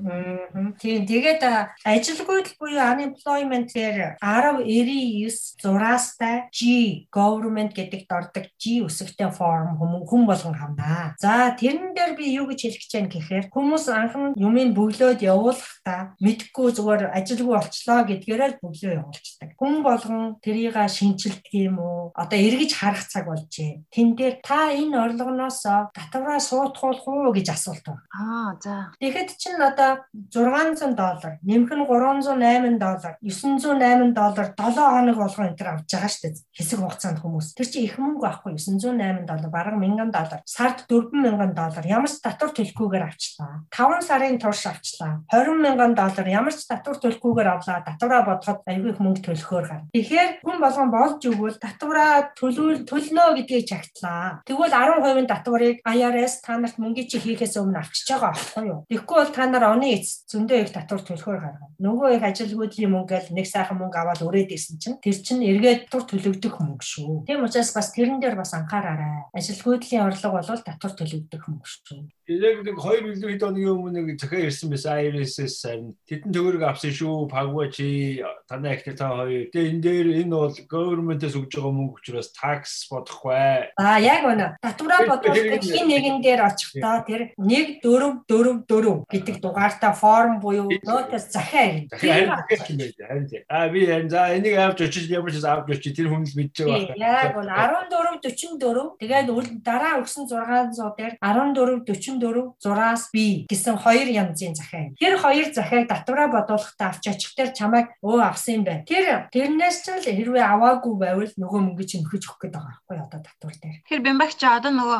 [0.79, 1.41] Тийм тэгээд
[1.83, 10.53] ажилгүйдэл буюу unemployment дээр 1099 зураастай G government гэдэгт ордог G үсэгтэй форм хүн болгон
[10.53, 11.15] хамнаа.
[11.17, 16.15] За тэрэн дээр би юу гэж хэлэх гэж байна гэхээр хүмүүс анхан юмыг бөглөөд явуулахдаа
[16.21, 19.49] мэдхгүй зүгээр ажилгүй болчлоо гэдгээрээ л бөглөө явуулчихдаг.
[19.57, 22.11] Хүн болгон тэрийг шинжилдэг юм уу?
[22.13, 23.87] Одоо эргэж харах цаг болжээ.
[23.89, 25.63] Тэн дээр та энэ орлогоноос
[25.93, 28.03] татвараа суутгуулах уу гэж асуулт байна.
[28.13, 28.91] Аа за.
[28.99, 30.03] Тэгэхэд чинь одоо
[30.33, 36.11] 600 доллар, нэмэх нь 308 доллар, 908 доллар 7 хоног болгоо энэ төр авч байгаа
[36.11, 36.43] шүү дээ.
[36.59, 37.55] Хэсэг хугацаанд хүмүүс.
[37.55, 42.19] Тэр чинь их мөнгө авахгүй 908 доллар, бараг 1000 доллар, сард 4000 доллар ямар ч
[42.19, 43.63] татвар төлөхгүйгээр авчлаа.
[43.71, 45.23] 5 сарын турш авчлаа.
[45.31, 47.79] 20 мянган доллар ямар ч татвар төлөхгүйгээр авлаа.
[47.87, 49.87] Татвараа бодоход аягүй их мөнгө төлөхөөр гарна.
[49.95, 54.43] Тэгэхээр хүн болгон болж өгвөл татвараа төлөв төлнө гэдгийг чагтлаа.
[54.43, 58.79] Тэгвэл 10% татварыг IRS та нарт мөнгө чи хийхээс өмнө авчиж байгаа аахгүй юу?
[58.91, 61.71] Тэгэхгүй бол та нар оны эц зөндөө их татвар төлөхөөр гаргана.
[61.79, 66.09] Нөгөө их ажилгүйдлийн мөнгөөл нэг сайхан мөнгө аваад өрөөд исэн чинь тэр чинь эргээд татвар
[66.09, 67.25] төлөгдөх мөнгө шүү.
[67.29, 69.29] Тийм учраас бас тэрэн дээр бас анхаараарай.
[69.37, 72.09] Ажилгүйдлийн орлого бол татвар төлөгдөх мөнгө шүү.
[72.23, 76.63] Яг нэг 2 билүү хэд хоногийн өмнө нэг захиа ирсэн байсан IRS-с харин тэдэн төгрөг
[76.63, 77.27] авсан шүү.
[77.27, 79.51] Пагва чи танай ихтэй та хоёр.
[79.51, 83.75] Тэгээ энэ дээр энэ бол government-ээс өгж байгаа мөнгө учраас tax бодохгүй.
[83.75, 84.55] Аа яг үнэ.
[84.63, 90.71] Татвараа бодвол хин нэгэн дээр очихдоо тэр 1 4 4 4 гэдэг дугаартай форм буюу
[90.79, 93.43] нотоос захиа ирнэ.
[93.51, 96.55] Аа би энэ за энийг авч очиж ямар ч авч очиж тэр хүн л мэдж
[96.71, 96.95] байгаа.
[96.95, 98.31] Яг үнэ 14
[98.63, 104.93] 44 тэгээд дараа өгсөн 600 дээр 14 40 34 зураас B гэсэн хоёр янзын захиа.
[104.99, 108.85] Тэр хоёр захиаг татвараа бодуулахдаа авч очих тэр чамайг өө авсан юм байна.
[108.85, 113.19] Тэр тэрнээс ч л хэрвээ аваагүй байвал нөгөө мөнгө чинь өгөх гээд байгаа байхгүй одоо
[113.21, 113.77] татвар дээр.
[113.89, 114.99] Тэр бямбагч одоо нөгөө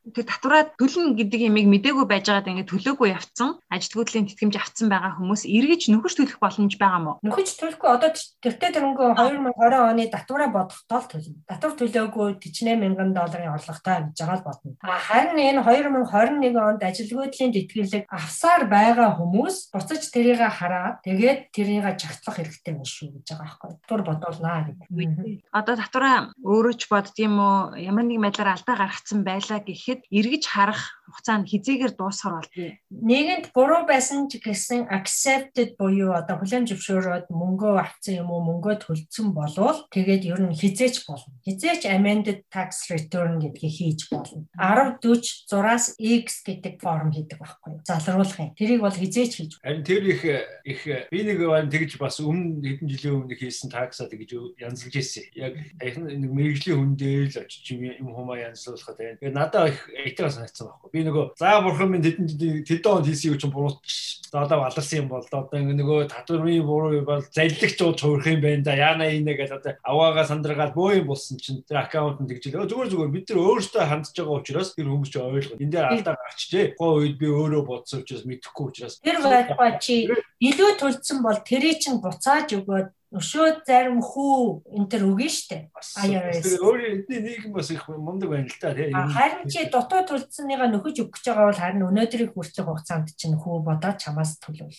[0.00, 5.20] тэр татвараа төлнө гэдэг ямиг мдээгүй байж байгаад ингээд төлөөгүй явцсан ажилтгуудлын тэтгэмж авцсан байгаа
[5.20, 7.12] хүмүүс эргэж нөхөж төлөх боломж байгаа мó.
[7.20, 11.44] Нөхөж төлөхгүй одоо тэртээ тэрнгөө 2020 оны татвараа бодохдоо төлнө.
[11.44, 14.72] Татвар төлөөгүй 48 мянган долларын орлоготой гэж байгаа л бодно.
[14.80, 22.40] Харин энэ 2021 онд ажилтгуудлын тэтгэлэг авсаар байгаа хүмүүс буцаж тэрийг хараад тэгээд тэрийг жагтлах
[22.40, 23.70] хэрэгтэй байна шүү гэж байгаа байхгүй.
[23.84, 24.88] Татвар бодуулнаа гэдэг.
[25.52, 30.44] Одоо татвараа өөрөө ч боддгийм үү ямар нэг байдлаар алдаа гаргацсан байлаа гэх гэхэд эргэж
[30.46, 32.70] харах хугацаанд хизээгээр дуусгар болдгоо.
[32.90, 38.86] Нэгэнд буруу байсан ч гэсэн accepted буюу одоо хүлээн зөвшөөрөөд мөнгөө авсан юм уу мөнгөө
[38.86, 41.34] төлсөн болвол тэгээд ер нь хизээч болно.
[41.46, 44.46] Хизээч amended tax return гэдгийг хийж болно.
[44.54, 47.80] 10 40 6-аас X гэдэг форм хийдэг байхгүй?
[47.84, 48.54] Залруулах юм.
[48.54, 49.52] Тэрийг бол хизээч хийж.
[49.62, 50.22] Харин тэр их
[50.64, 50.80] их
[51.10, 55.24] би нэг байна тэгж бас өмнө хэдэн жилийн өмнө хийсэн таксаа тэгж янзлж ирсэн.
[55.34, 59.18] Яг нэг мэрэгжлийн хүн дээр л очиж юм хумаа янзлуулахад байна.
[59.20, 60.90] Тэгээд надад их айтаа санагдсан байхгүй.
[61.00, 62.28] Би нөгөө заа бурхан минь тэдэн
[62.68, 67.24] тэдэн онд хийсэн юм чинь буруутч одоо аларсан юм бол одоо нөгөө татварын буруу бол
[67.24, 68.76] залливч ууж хуурах юм байна да.
[68.76, 72.92] Яана инэ гэж одоо аваагаа сандраагаад бөө юм болсон чинь тэр аккаунт нь тэгжэл зүгээр
[72.92, 75.56] зүгээр бид нар өөрсдөө хандж байгаа учраас тэр хүмүүс чинь ойлгоо.
[75.56, 76.64] Энд дээр алдаа гарчжээ.
[76.76, 79.00] Гоо үед би өөрөө бодсон учраас мэдэхгүй учраас.
[79.00, 79.94] Тэр байхгүй чи
[80.44, 85.66] илүү төлцсөн бол тэрий чинь буцааж өгөөд өшөө зарим хүү энэ төр өгнө штэ.
[86.06, 86.62] IRS.
[86.62, 88.94] Өөрийн эдний нийгэм бас их мундаг байна л та тийм.
[88.94, 93.98] Харин чи дотоод төлцсөныгаа нөхөж гэж байгаа бол харин өнөөдрийг хүртэх хугацаанд чинь хүү бодоод
[93.98, 94.70] чамаас төлөв.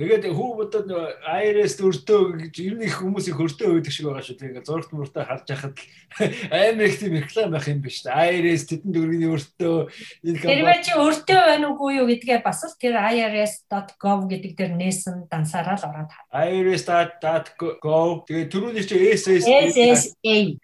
[0.00, 0.88] Тэгээд хүү бодоод
[1.28, 4.40] IRS өртөө гэж ер нь их хүмүүсийн хөртөө өгдөг шиг байгаа шүү.
[4.40, 5.76] Тэгээд зургт мөртөө харж яхад
[6.48, 8.16] амар их тийм реклам байх юм биш үү?
[8.16, 9.76] IRS тэдэн дөрвийн өртөө
[10.24, 15.28] энэ компани чи өртөө байна уугүй юу гэдгээ бас л тэр irs.gov гэдэг дээр нээсэн
[15.28, 16.16] дансаараа л ороод.
[16.32, 18.24] irs.gov go.
[18.24, 19.58] Тэгээ түрүүний чи SSA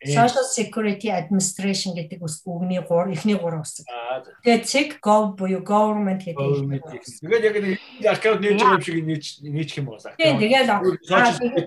[0.07, 3.85] Social Security Administration гэдэг үгний 3 эхний 3 үсэг.
[4.47, 6.41] Тэгээ цэг gov буюу government гэдэг.
[7.21, 10.15] Тэгээд яг нэг аккаунт нээж юм шиг нээчих юм байна.
[10.17, 10.39] Тэгээд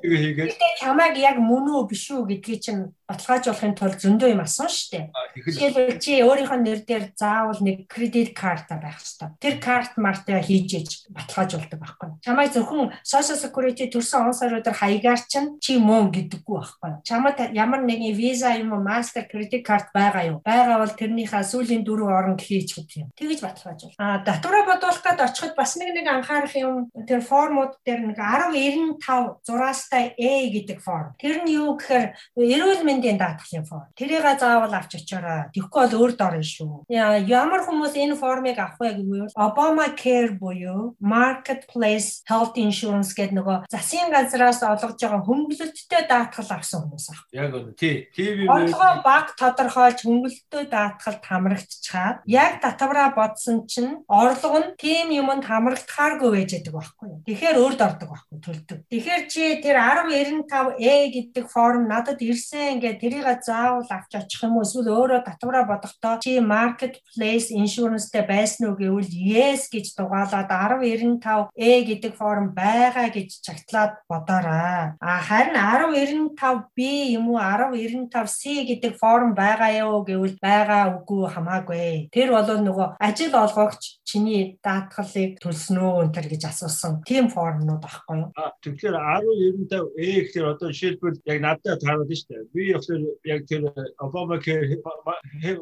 [0.02, 0.52] хийгээд.
[0.80, 5.06] Чамайг яг мөн үү биш үү гэдгийг чинь баталгаажуулахын тулд зөндөө юм шүү дээ.
[5.48, 9.30] Жишээлбэл чи өөрийнхөө нэр дээр заавал нэг кредит карта байх хэрэгтэй.
[9.40, 12.10] Тэр карт мартаа хийж ээж баталгаажуулдаг байхгүй.
[12.22, 16.92] Чамайг зөвхөн social security төрсэн он саруудаар хаягаар чинь чи мөн гэдэггүй байхгүй.
[17.08, 20.38] Чамд ямар нэгэн visa юм уу master credit card байгаа юу?
[20.44, 23.10] Байгаа бол тэрнийхээ сүүлийн дөрөв орон хийж гэдэг юм.
[23.16, 23.96] Тэгэж баталгаажуул.
[23.98, 29.48] А татвараа бодуулах гээд очиход бас нэг нэг анхаарах юм тэр формууд дээр нэг 1095
[29.48, 31.16] зураастай A гэдэг форм.
[31.22, 33.88] Тэр нь юу гэхээр эрүүл мэндийн даатгалын форм.
[33.98, 35.50] Тэрийг заавал авч очоорой.
[35.54, 36.86] Тэгэхгүй бол өөр дор шүү.
[36.90, 43.58] Ямар хүмүүс энэ формыг авах вэ гэвэл Obama Care буюу Marketplace Health Insurance гэдэг нөгөө
[43.72, 47.22] засгийн газраас олгож байгаа хөнгөлөлттэй даатгал авсан хүмүүс ах.
[47.34, 48.08] Яг үнэ тий.
[48.14, 55.46] ТV Орлогоо баг тодорхойлж хөнгөлөлттэй даатгалд хамрагдчихад яг татвараа бодсон чинь орлого нь тийм юмд
[55.46, 57.22] хамрагдахааргүй байж байгаа байхгүй юу.
[57.28, 58.80] Тэгэхээр өөрд ордог байхгүй төлдөг.
[58.92, 64.64] Тэгэхээр чи тэр 1095A гэдэг форм надад ирсэн ингээд тэрийг заавал авч очих юм уу
[64.64, 72.14] эсвэл өөрөө татвараа бодохдоо чи marketplace insurance-тэй байсан уу гэвэл yes гэж дугаалаад 1095A гэдэг
[72.16, 74.96] форм байгаа гэж чагтлаад бодоорой.
[75.00, 76.80] А харин 1095B
[77.20, 82.08] юм уу 1095C гэдэг форм байгаа юу гэвэл байгаа үгүй хамаагүй.
[82.12, 88.32] Тэр бол нөгөө ажил олгогч чиний даатгалыг төлснөө өнтер гэж асуусан тийм формнууд байхгүй юу?
[88.64, 92.48] Тэгэхээр 1095A гэхээр одоо жишээлбэл яг надад таараад шүү дээ.
[92.54, 93.62] Би болохоор яг тэр
[94.00, 94.78] Obamacare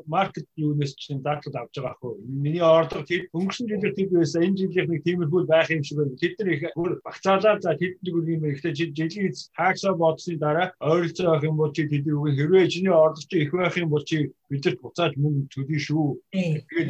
[0.05, 2.15] маркет юунес чинь даатгал авч байгаа хгүй.
[2.27, 6.19] Миний ордор тэр өнгөрсөн жилээр тэр байсан энэ жилийнх нэг тиймэрхүү байх юм шиг байна.
[6.19, 11.27] Тэд нар их бүр багцаалаа за тэдний үг юм ихтэй жилийн тааксаа бодсны дараа ойролцоо
[11.31, 14.31] авах юм бол чи тэдний үг хэрвээ чиний ордор чи их байх юм бол чи
[14.49, 16.07] бидэрт буцааж мөнгө төлнө шүү.
[16.31, 16.89] Тэгээд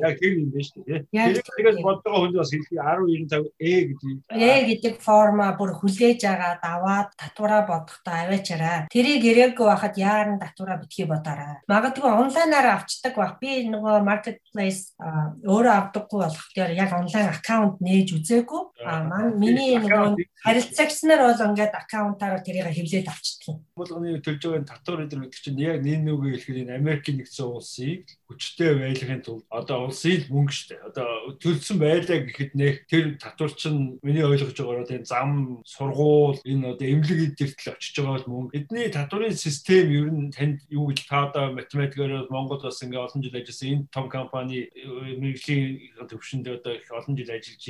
[0.00, 1.00] яг тэр юм байна шүү дээ.
[1.12, 4.14] Тэгээд бодгоо хүнд бас хэлхий 1095 э гэдэг.
[4.32, 8.88] Э гэдэг форма бүр хүлээж агаад аваад татвараа бодохдоо аваачаарай.
[8.88, 9.20] Тэрийг
[9.64, 11.60] ирээгүй байхад яаран татвараа битгий бодоорой.
[11.68, 13.38] Магадгүй онлайнаар авчдаг байх.
[13.40, 18.62] Би нөгөө marketplace өөрөө авдаггүй болохоор яг онлайн аккаунт нээж үзээгүй.
[18.84, 23.56] А маань миний нөгөө харилцагч нар бол ингээд аккаунтаараа тэрийг хэвлээд авчдаг.
[23.76, 28.04] Болгоны төлж байгаа татвар эдэр гэдэг чинь яг нэг нүгэ хэлэхэд энэ Америкийн нэгдсэн улсыг
[28.34, 30.74] хүчтэй байлгахын тулд одоо улсын мөнгө штэ.
[30.90, 36.74] Одоо төлсөн байлаа гэхэд нэх тэр татвар чинь миний ойлгож байгаагаар энэ зам сургууль энэ
[36.74, 38.56] одоо эмнэлэг эдэртэл очиж байгаа бол мөнгө.
[38.58, 43.22] Эдний татварын систем ер нь танд юу гэж та одоо математикаар Монголд бас ингээ олон
[43.22, 47.64] жил ажилласан энэ том компани мэрэгжлийн төвшөнд одоо их олон жил ажиллаж.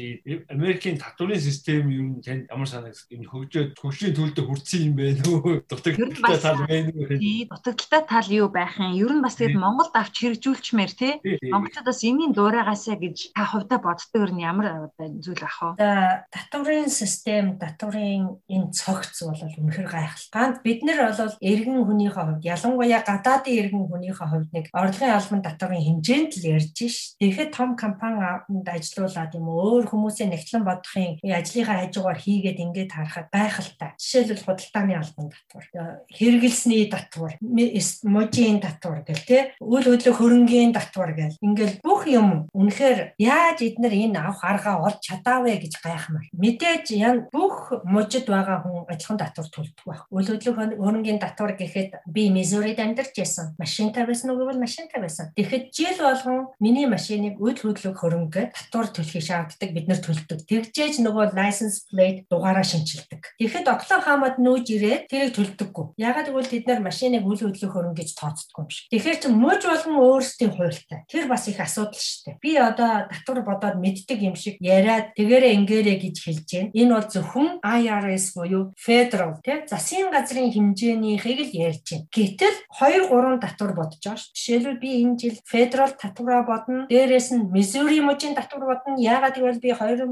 [0.48, 5.06] Америкийн татварын систем ер нь танд ямар санагс энэ хөгжөөд хөгжлийн төлөлдө хүрсэн юм бэ
[5.20, 7.06] нөө дутагдaltaй тал байна уу?
[7.10, 8.94] Дутагдaltaй тал юу байх юм?
[8.94, 10.16] Ер нь бас тэгээд Монголд авч
[10.54, 11.12] хэрэгжүүлчмээр тий.
[11.50, 16.26] Монголчууд бас энийн дуурайгаасаа гэж та хувьдаа боддог нь ямар зүйл ах вэ?
[16.30, 20.26] Татварын систем, татварын энэ цогц бол үнэхэр гайхал.
[20.30, 25.42] Ганц бид нар бол эргэн хүнийхээ хувьд ялангуяа гадаадын эргэн хүнийхээ хувьд нэг орлогын албан
[25.42, 27.18] татварын хэмжээнд л ярьж ш.
[27.18, 33.90] Тэгэхэд том компанид ажиллаулаад юм өөр хүмүүсийн нэгтлэн бодохын ажлынхаа хажуугаар хийгээд ингээд харахад гайхалтай.
[33.98, 35.66] Жишээлбэл худалдааны албан татвар,
[36.10, 43.14] хэрэгэлсний татвар, можийн татвар гэл те үйл хөдлөх хөрөнгийн татвар гэл ингээл бүх юм үнэхээр
[43.22, 46.26] яаж эднэр энэ авах аргаа олж чадаавэ гэж гайхмаар.
[46.34, 50.02] Мэдээж ян бүх мужид байгаа хүн адилхан татвар төлдөг байх.
[50.10, 53.54] Үйл хөдлөх хөрөнгийн татвар гэхэд би Мизурид амьдарч байсан.
[53.62, 55.30] Машинтай байсан уу гэвэл машинтай байсан.
[55.38, 60.50] Тэгэхэд жил болгон миний машиныг үйл хөдлөх хөрөнгө татвар төлөхийг шаарддаг бид нар төлдөг.
[60.50, 63.38] Тэгжээж нөгөө license plate дугаараа шинчилдэг.
[63.38, 65.94] Тэгэхэд Оклахомад нүүж ирээд тэрийг төлдөггүй.
[65.94, 68.84] Ягаад гэвэл тэд нар машиныг үйл хөдлөх хөрөнгө гэж тооцдоггүй юм шиг.
[68.90, 71.04] Тэгэхээр чи муж болгон өөрсдийн хуультай.
[71.08, 72.40] Тэр бас их асуудал шүү дээ.
[72.40, 76.72] Би одоо татвар бодоод мэддэг юм шиг яриад тэгээрээ ингээрэй гэж хэлж байна.
[76.72, 82.08] Энэ бол зөвхөн IRS буюу federal тийм засгийн газрын хэмжээнийхийг л ярьж байна.
[82.08, 84.32] Гэтэл 2 3 татвар бодож байгаа шүү.
[84.32, 86.88] Жишээлбэл би энэ жил federal татвараа бодно.
[86.88, 88.96] Дээрээс нь Missouri мужийн татвар бодно.
[88.96, 90.08] Яагаад гэвэл би 2020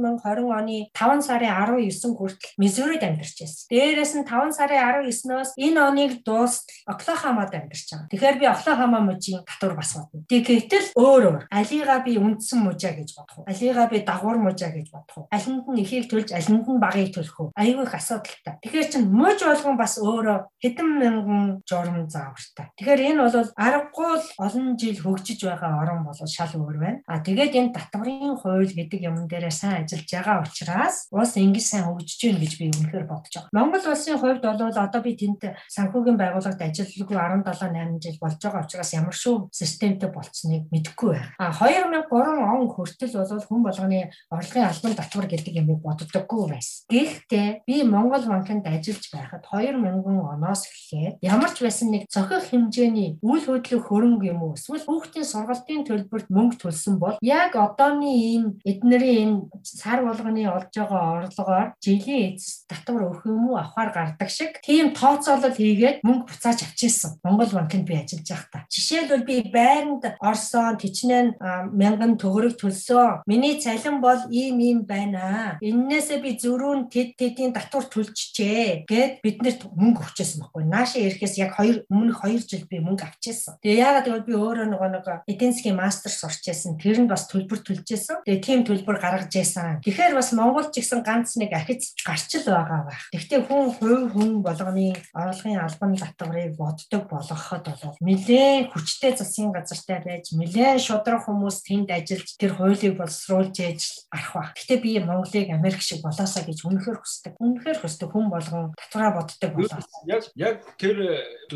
[0.52, 3.64] оны 5 сарын 19 хүртэл Missouri-д амьдарч байсан.
[3.72, 8.10] Дээрээс нь 5 сарын 19-ноос энэ оныг дуустал Оклахомад амьдарч байгаа.
[8.12, 10.26] Тэгэхээр би Оклахома мужийн татвар бас бодно.
[10.28, 11.42] Тэгэхдээ өөр өөр.
[11.50, 13.46] Алига би үндсэн мужаа гэж бодох уу?
[13.46, 15.26] Алига би дагуур мужаа гэж бодох уу?
[15.30, 17.48] Алинд нь ихийг төлж алинд нь багыг төлөх үү?
[17.54, 18.54] Айгүй их асуудалтай.
[18.62, 22.72] Тэгэхээр чин муж болгон бас өөрөө хэдэн мянган журам зааварч утгатай.
[22.78, 26.98] Тэгэхээр энэ бол аргагүй л олон жил хөгжиж байгаа орн бол шал өөр байна.
[27.06, 31.86] А тэгээд энэ татварын хууль гэдэг юм дээрээ сайн ажиллаж байгаа учраас улс ингэж сайн
[31.88, 33.52] хөгжиж гин гэж би үнэхээр бодож байгаа.
[33.52, 38.64] Монгол улсын хувьд бол одоо би тэнд санхүүгийн байгууллагад ажиллагүй 17 8 жил болж байгаа
[38.64, 39.48] учраас ямар шүү
[39.92, 41.34] системтэй болцсныг мэдэхгүй байна.
[41.38, 46.86] А 2003 он хүртэл бол хүн болгоны орлогын албан татвар гэдэг юмыг боддоггүй байсан.
[46.88, 53.18] Гэхдээ би Монгол банкнд ажиллаж байхад 2000 оноос эхлээд ямар ч байсан нэг зохих хэмжээний
[53.20, 58.48] үйл хөдлөх хөрөнгө юм уу эсвэл хүүхдийн сургалтын төлбөрт мөнгө төлсөн бол яг одооны энэ
[58.64, 64.30] эднэрийн энэ сар болгоны олж байгаа орлогоор жилийн эцэс татвар өгөх юм уу авахар гардаг
[64.30, 67.18] шиг тийм тооцоолол хийгээд мөнгө буцааж авчихсан.
[67.24, 68.62] Монгол банкнд би ажиллаж байхдаа.
[68.70, 69.42] Жишээлбэл би
[69.82, 71.36] байранд орсон тичнээн
[71.74, 73.26] мянган төгрөг төлсөө.
[73.26, 75.58] Миний цалин бол ийм ийм байна.
[75.60, 80.64] Иннээсээ би зөрүүн тэд тэдийн татвар төлчихжээ гэд биднэрт мөнгө өгчээсэн байхгүй.
[80.66, 83.58] Наашаа ирэхээс яг 2 өмнөх 2 жил би мөнгө авчихсан.
[83.62, 86.78] Тэгээ яагаад гэвэл би өөрөө нөгөө нэг эдийн засгийн мастер сурчээсэн.
[86.78, 88.22] Тэр нь бас төлбөр төлжсэн.
[88.26, 89.82] Тэгээ тийм төлбөр гаргаж байсан.
[89.82, 93.02] Тэгэхээр бас Монголч гэсэн ганц нэг ахиц гарч л байгаа байх.
[93.10, 100.00] Гэхдээ хүн хувь хүн болгоны орлогын албан татварыг боддог болгоход бол нэлээд хүчтэй засгийн газартай
[100.04, 103.80] байж нэлээд шудраг хүмүүс тэнд ажиллаж тэр хуулийг боловсруулж ээж
[104.12, 104.52] арах баг.
[104.52, 107.32] Гэтэ би Монголыг Америк шиг болоосаа гэж үнэхээр хүсдэг.
[107.40, 109.80] Үнэхээр хүсдэг хүн болгон татвараа боддог болоо.
[110.04, 110.96] Яг яг тэр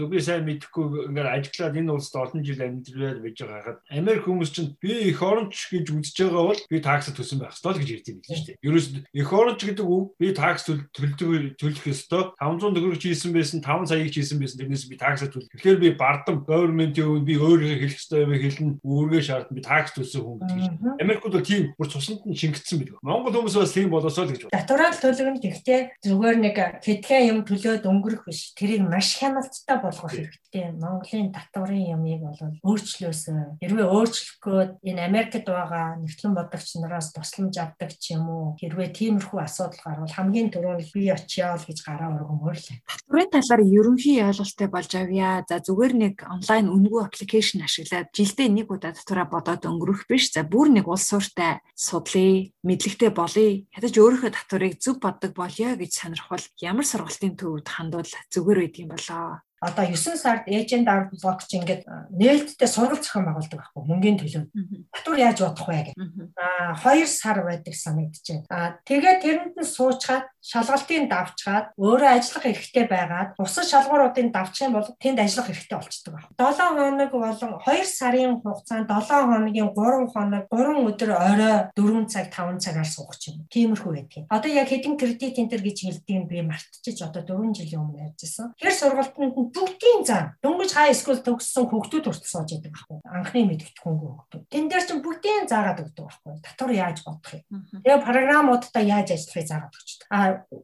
[0.09, 4.51] би сайн мэдэхгүй ингээд ажиллаад энэ улсад олон жил амьдраад байж байгаа хахад Америк хүмүүс
[4.57, 7.91] чинь би эх оронч гэж үзэж байгаа бол би такс төлсөн байх ёстой л гэж
[7.93, 8.61] ярьд юм билээ шүү дээ.
[8.65, 12.33] Ерөөс эх оронч гэдэг үг би такс төлдөг төлөх ёстой.
[12.41, 15.51] 500 төгрөг хийсэн байсан, 5 саяыг хийсэн байсан тэрнээс би такс төлөх.
[15.53, 18.79] Тэгэхээр би бардам government-ийн би өөрөө хэлэх юм хэлнэ.
[18.87, 20.65] Үүргээ шаардна би такс төлсөн хүн гэж.
[21.03, 22.99] Америкууд бол тийм бүр цуснд нь шингэсэн билүү.
[23.03, 24.55] Монгол хүмүүс бас тийм болосоо л гэж байна.
[24.55, 28.55] Татвараа төлөв нь гэхдээ зүгээр нэг хэдхэн юм төлөөд өнгөрөх биш.
[28.55, 30.73] Тэрийг маш хяналттай болгох хэрэгтэй.
[30.77, 37.93] Монголын татварын ямыг бол өөрчлөөсөө хэрвээ өөрчлөхгүй энэ Америкт байгаа нэгтлэн бодогч нараас тусламж авдаг
[37.97, 42.57] ч юм уу хэрвээ тиймэрхүү асуудал гарвал хамгийн түрүүнд би очиё л гэж гараа өргөмөр
[42.57, 42.69] л.
[42.89, 45.45] Татварын талаар ерөнхий ойлголттой болж авъя.
[45.49, 47.63] За зүгээр нэг онлайн үнэгүй аппликейшн
[47.97, 50.33] ашиглаад жилдээ нэг удаа татвараа бодоод өнгөрөх биш.
[50.33, 53.65] За бүр нэг улс сууртай судлаа, мэдлэгтэй болъё.
[53.73, 58.91] Ядаж өөрийнхөө татварыг зөв боддог болъё гэж санархвал ямар сургалтын төвд хандвал зүгээр байдаг юм
[58.93, 61.83] болоо одоо 9 сард эйжент арт блокч ингээд
[62.13, 64.45] нээлттэй сургалт зохион байгуулдаг байхгүй мөнгөний төлөө.
[64.93, 65.97] Татвар яаж бодох вэ гэх.
[66.37, 68.45] Аа 2 сар байдаг санагдчихэв.
[68.53, 74.77] Аа тэгээд тэрэнд нь суучгаад шалгалтын давчгаад өөрөө ажиллах хэрэгтэй байгаад бусад шалгууруудын давчих юм
[74.77, 76.29] бол тэнд ажиллах хэрэгтэй болчдөг байна.
[76.39, 82.31] 7 хоног болон 2 сарын хугацаанд 7 хоногийн 3 хоног 3 өдөр орой 4 цаг
[82.31, 83.43] 5 цагаар суух юм.
[83.51, 84.23] Тиймэрхүү байдаг.
[84.31, 88.55] Одоо яг хэдин кредит энтер гэж хэлдэг нь би мартчихж одоо 4 жилийн өмнө ярьжсэн.
[88.61, 90.35] Тэр сургалтанд бүгдийн зам.
[90.43, 92.99] Дөнгөж хай скул төгссөн хүүхдүүд хүртэл сууж байдаг байхгүй.
[93.07, 94.45] Анхны мэдгэдэггүй хүүхдүүд.
[94.51, 96.35] Тэн дээр чинь бүгдийн заагаад өгдөг байхгүй.
[96.43, 100.19] Татвар яаж бодох юм тэгээ програмуудтай яаж ажиллахыг заагаад өгчдөг а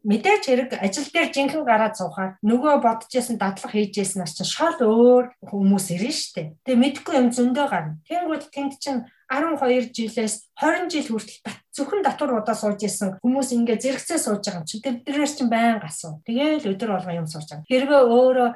[0.06, 4.48] мэдээж хэрэг ажил дээр жинхэнэ гараад суухаар нөгөө бодож исэн дадлах хийж исэн нар чинь
[4.48, 8.00] шал өөр хүмүүс ирнэ штэ тэгээ мэдхгүй юм зөндөө гарна.
[8.08, 11.40] Тэнгууд тэнд чинь 12 жилээс 20 жил хүртэл
[11.72, 16.20] зөвхөн татваруудаа сууж исэн хүмүүс ингээ зэрэгцээ сууж байгаа юм чи тэрнээс чинь байн гасуу.
[16.28, 17.64] Тэгээл өдөр болго юм сууж байгаа.
[17.64, 18.48] Хэрвээ өөрөө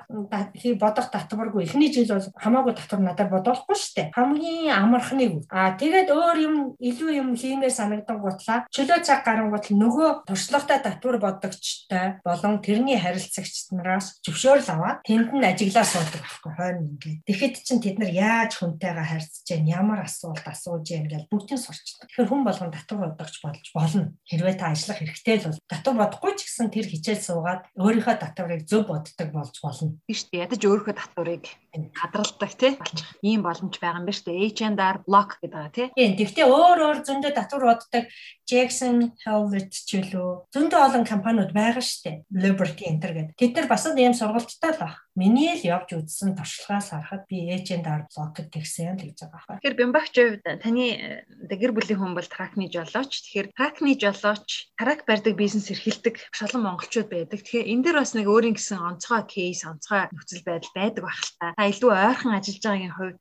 [0.77, 4.13] бодох татваргүй эхний жил бол хамаагүй татвар надад бодохгүй штэ.
[4.13, 5.49] Хамгийн амархныг.
[5.49, 11.17] Аа тэгээд өөр юм илүү юм хиймээр санагдан гутлаа чөлөө цаг гарангуут нөгөө туршлагатай татвар
[11.17, 17.25] бодогчтой болон тэрний харилцагч нараас зөвшөөрөл аваад тэнд нь ажиглаа суудаг байхгүй хойно ингээ.
[17.25, 22.09] Тэгэхэд чинь тэд нар яаж хүнтэйгээ харьцаж ямар асуулт асууж гэн гэж бүгдийг сурчдаг.
[22.11, 24.15] Тэгэхээр хүн болгон татвар бодогч болж болно.
[24.27, 28.63] Хэрвээ та ажиллах хэрэгтэй л бол татвар бодохгүй ч гэсэн тэр хичээл суугаад өөрийнхөө татварыг
[28.67, 29.95] зөв боддог болж болно.
[30.09, 30.45] Тийм шүү дээ.
[30.47, 31.45] Ядаж өөрийнхөө татварыг
[31.93, 33.09] гадралдаг тий болчих.
[33.23, 34.51] Ийм боломж байгаа юм ба шүү дээ.
[34.57, 35.89] H&R block гэдэг байгаа тий.
[35.93, 36.13] Тийм.
[36.17, 38.05] Тэгвэл өөр өөр зөндөө татвар боддог
[38.47, 42.17] Jackson Hewlett ч үлээ зөндөө олон компаниуд байгаа шүү дээ.
[42.31, 43.37] Liberty Enter гэдэг.
[43.37, 44.95] Тэд нар бас ийм сургалттай л баг.
[45.17, 49.61] Миний л явж үзсэн туршлагаас харахад би H&R block тэгсэн л гэж байгаа байна.
[49.65, 53.13] Тэгэхээр Бямбагчийн хувьд таны э, гэр бүлийн хүн бол тракны жолооч.
[53.13, 57.45] Тэгэхээр тракны жолооч трак барьдаг бизнес эрхэлдэг шалан монголчууд байдаг.
[57.45, 61.33] Тэгэхээр энэ дээр бас нэг өөрийн гэсэн онцгой кейс, онцгой нөхцөл байдал байдаг байх л
[61.37, 61.47] та.
[61.57, 63.19] Та илүү ойрхон ажиллаж байгаагийн хувьд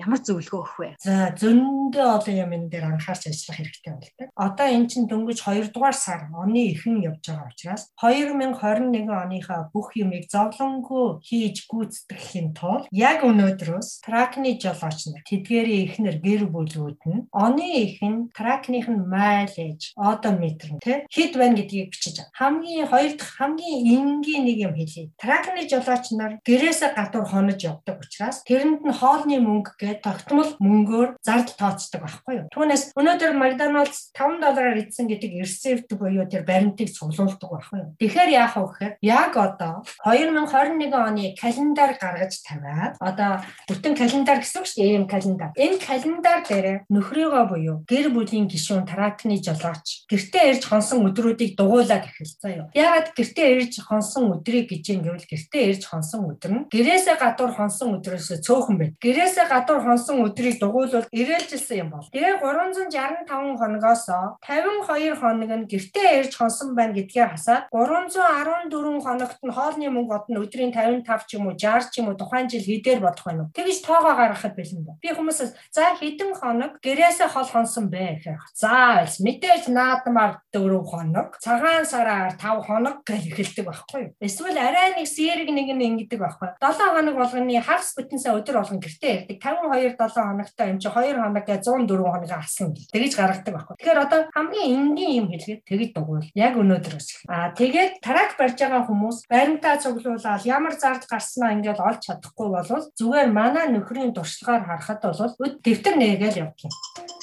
[0.00, 0.90] ямар зөвлөгөө өгөх вэ?
[1.04, 5.72] За зөндөө олон юм энэ дээр анхаарч ажиллах хэрэгтэй да одоо эн чинь дөнгөж 2
[5.74, 12.86] дугаар сар оны эхэн явж байгаа учраас 2021 оныхаа бүх юмыг зовлонгүй хийж гүйцэтгэхийн тулд
[12.90, 19.92] яг өнөөдрөөс тракны жолооч нар тэдгээрийн ихнэр гэр бүлүүд нь оны ихэн тракных нь майлж
[19.96, 22.36] одометр тий хэд байна гэдгийг бичиж байгаа.
[22.38, 25.10] Хамгийн хоёр дахь хамгийн энгийн нэг юм хэлье.
[25.18, 31.18] Тракны жолооч нар гэрээсээ гадуур хонож явдаг учраас тэрэнд нь хоолны мөнгө гээд тогтмол мөнгөөр
[31.22, 32.46] зардал тооцдог байхгүй юу.
[32.54, 37.90] Түүнээс өнөөдөр McDonald's 5 доллараар идсэн гэдэг рецепт буюу тэр баримтыг цуглуулдаг байхгүй юу.
[37.98, 39.74] Тэгэхээр яах вэ гэхээр яг одоо
[40.04, 45.50] 2021 оны календар гаргаж тавиад одоо бүтэн календар гэсэн үг шүү дээ ийм календар.
[45.56, 52.04] Энэ календар дээр нөхрийгөө буюу гэр бүлийн гишүүн тракны жолооч гэртээ ирж хонсон өдрүүдийг дугуулад
[52.04, 52.68] эхэлсэн юу.
[52.76, 57.52] Яагаад гэртээ ирж хонсон өдрийг гэж юм гэвэл гэртээ ирж хонсон өдөр нь гэрээсээ гадуур
[57.56, 58.92] хонсон өдрөөс цөөхөн байд.
[59.00, 62.08] Гэрээсээ гадуур хонсон өдрийг дугуулвал ирээлжилсэн юм бол.
[62.12, 64.04] Тэгээ 365 хоногоос
[64.44, 70.44] 52 хоног нь гэртээ ирж хонсон байна гэдгээр хасаад 314 хоногт нь хоолны мөнгө одно
[70.44, 73.54] өдрийн 55 ч юм уу 60 ч юм уу тухайн жил хэдээр бодох байна уу?
[73.56, 74.98] Тэгэж тоогоо гаргахад бэлэн ба.
[75.00, 78.81] Би хүмүүсээс за хэдэн хоног гэрээсээ хол хонсон бэ гэхээр за
[79.22, 84.12] мэдээж наадмаар 4 хоног, цагаан сараар 5 хоног гэж эхэлдэг байхгүй юу?
[84.20, 86.48] Эсвэл арай нэг сэрэг нэг нь ингэдэг байхгүй.
[86.60, 89.38] 7 хоног болгоны хагас бүтэнсээ өдөр болгон гэртээ ирдэг.
[89.38, 92.90] 52 7 хоногтой юм чи 2 хоног гэ 104 хоног алсан гэл.
[92.92, 93.74] Тэгэж гаргадаг байхгүй.
[93.78, 96.26] Тэгэхээр одоо хамгийн энгийн юм хэлгээд тэгэж дугуул.
[96.34, 97.08] Яг өнөөдрөөс.
[97.28, 102.84] Аа тэгээд трак барьж байгаа хүмүүс баримтаа цуглуулаад ямар зардал гарснаа ингээд олж чадахгүй болвол
[102.98, 105.02] зүгээр манай нөхрийн туршлагаар харахад
[105.38, 106.72] бол дэвтэр нээгээл явдаг.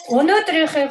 [0.09, 0.87] Өнөөдрийнхээ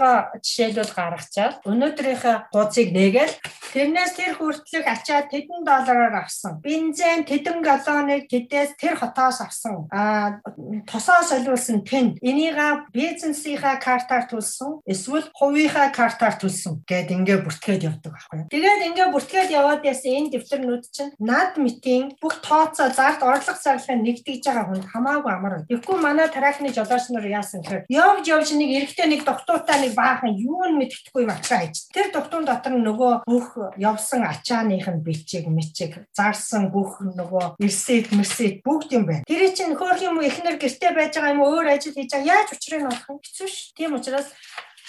[0.59, 3.35] жишээлбэл гаргачаад өнөөдрийнхээ гуцыг нээгээл
[3.71, 6.59] тэрнээс тэр хүртэлх ачаад тэдэн доллараар авсан.
[6.59, 9.87] Бензин тэдэн галлоныг тэдээс тэр хотоос авсан.
[9.95, 10.43] Аа
[10.91, 18.19] тосоо солиулсан тэнд энийга бизнесийнхаа картаар төлсөн эсвэл хувийнхаа картаар төлсөн гэд ингээ бүртгээд явдаг
[18.19, 18.51] байхгүй.
[18.51, 24.03] Тэгээд ингээ бүртгээд яваад яасан энэ дэвтэрнүүд чинь над митийн бүх тооцоо зард орлого зарлахыг
[24.03, 25.55] нэгтгэж байгаа хүнд хамаагүй амар.
[25.69, 30.33] Тэгэхгүй манай тарахны жолооч нар яасан гэхээр явж явж нэг эрэгтэй нэг доктортай нэг баахан
[30.49, 31.93] юу нь мэддэхгүй юм ачаа хийж.
[31.93, 38.65] Тэр доктор дотор нөгөө бүх явсан ачааных нь бичиг мичиг зарсан бүх нөгөө ресет мерсет
[38.65, 39.29] бүгд юм байна.
[39.29, 42.33] Тэр чинь хөөх юм уу эхнэр гэрте байж байгаа юм уу өөр ажил хийж байгаа
[42.33, 43.57] яаж учрыг нь олох юм хэцүү ш.
[43.77, 44.29] Тийм учраас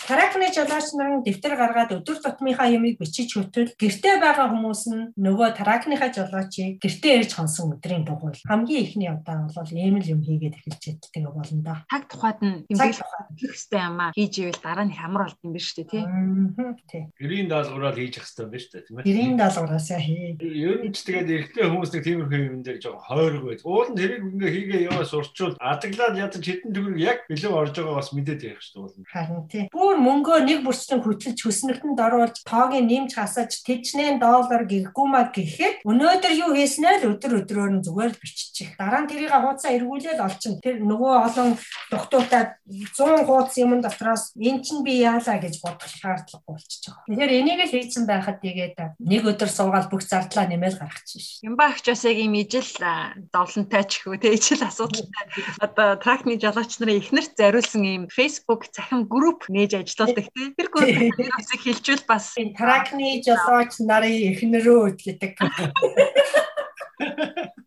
[0.08, 5.60] Таракны жолооч нар дэвтэр гаргаад өдөр тутмынхаа юмыг бичиж хөтөл гэртээ байгаа хүмүүс нь нөгөө
[5.60, 10.58] таракныхаа жолоочийг гэртээ ирж хонсон өдрийн дугуйл хамгийн ихний удаа бол ийм л юм хийгээд
[10.60, 11.76] эхэлж яддаг болно да.
[11.90, 15.60] Таг тухайд нь тэмдэглэх хэрэгтэй юм аа хийж ивэл дараа нь ямар болд юм бэ
[15.60, 16.04] шүү дээ
[16.90, 17.04] тий.
[17.20, 19.06] Гэрийн даалгавраар хийж явах хэрэгтэй юм байна шүү дээ тийм ээ.
[19.10, 20.38] Гэрийн даалгавраасаа хий.
[20.40, 23.62] Ер нь ч тэгээд эрэгтэй хүмүүс нэг тиймэрхүү юм дээр жоохон хойрог байд.
[23.68, 27.96] Уул нь тэрийг ингээ хийгээ яваа сурчвал адаглаад ядаж хэдэн төгрөг яг билүү орж байгаа
[28.00, 29.12] бас мэдээд явах шүү дээ.
[29.14, 35.34] Харин тий бүр мөнгөө нэг бүрчлэн хөтлөж хөснөгтөнд оруулж тоогийн нэмж хасаж тэжнээ доллар гэргүүмаа
[35.34, 38.78] гэхэд өнөөдөр юу хийснэ л өдөр өдрөөр нь зүгээр л биччих.
[38.78, 40.62] Дараа нь тэрийг хуудасаа эргүүлээд олчин.
[40.62, 41.58] Тэр нөгөө олон
[41.90, 47.10] доктортай 100 хуудас юм дотроос эн чинь би яалаа гэж бодох шаардлагагүй болчихж байгаа.
[47.10, 51.50] Тэгэхээр энийг л хийсэн байхад тэгээд нэг өдөр суугаад бүх зардлаа нэмээд гаргачих шин.
[51.50, 52.70] Ямбаа ачаас яг юм ижил
[53.34, 55.26] зовлонтой ч хөө тэ ижил асуудалтай.
[55.66, 60.52] Одоо тракны жолооч нарын ихнэрт зориулсан ийм Facebook захин групп нээж ажилладаг тий.
[60.58, 65.34] Тэр группээс хэлжүүл бас тракны жолооч нарын эхнэрөө гэдэг.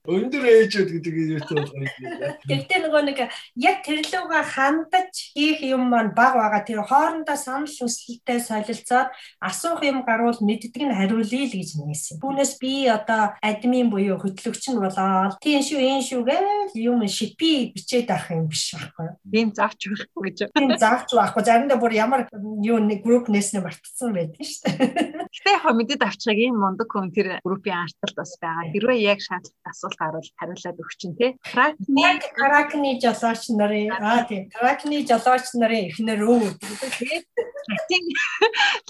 [0.03, 2.35] Өндөр ээжүүд гэдэг юм байна.
[2.43, 3.19] Тэгтээ нөгөө нэг
[3.55, 6.67] яг тэрлүүгээ хандаж хийх юм маань баг байгаа.
[6.67, 12.19] Тэр хоорондоо санал хүсэлтэд солилцоод асуух юм гарвал мэддэг нь хариулъя л гэж нээсэн.
[12.19, 17.71] Түүнээс би одоо админ буюу хөтлөгч нь болоод тийм шүү энэ шүү гэж юм шипи
[17.71, 19.17] бичээд авах юм биш байхгүй юу?
[19.31, 20.39] Тийм завч байхгүй гэж.
[20.51, 21.43] Тийм завч байхгүй.
[21.47, 22.27] Заримдаа бүр ямар
[22.61, 25.31] юу нэг групп нээснэ мартсан байдаг шүү дээ.
[25.31, 28.69] Гэтэ яг мэдээд авчихаг юм мундаг хүн тэр группийн арталт бас байгаа.
[28.75, 31.37] Хэрвээ яг шаардлага асуулт асуулт гарвал хариулаад өгч чинь тий.
[31.43, 37.27] Кракны кракны жолооч нарын аа тий кракны жолооч нарын эхнэр өө тэгээд
[37.69, 38.05] латин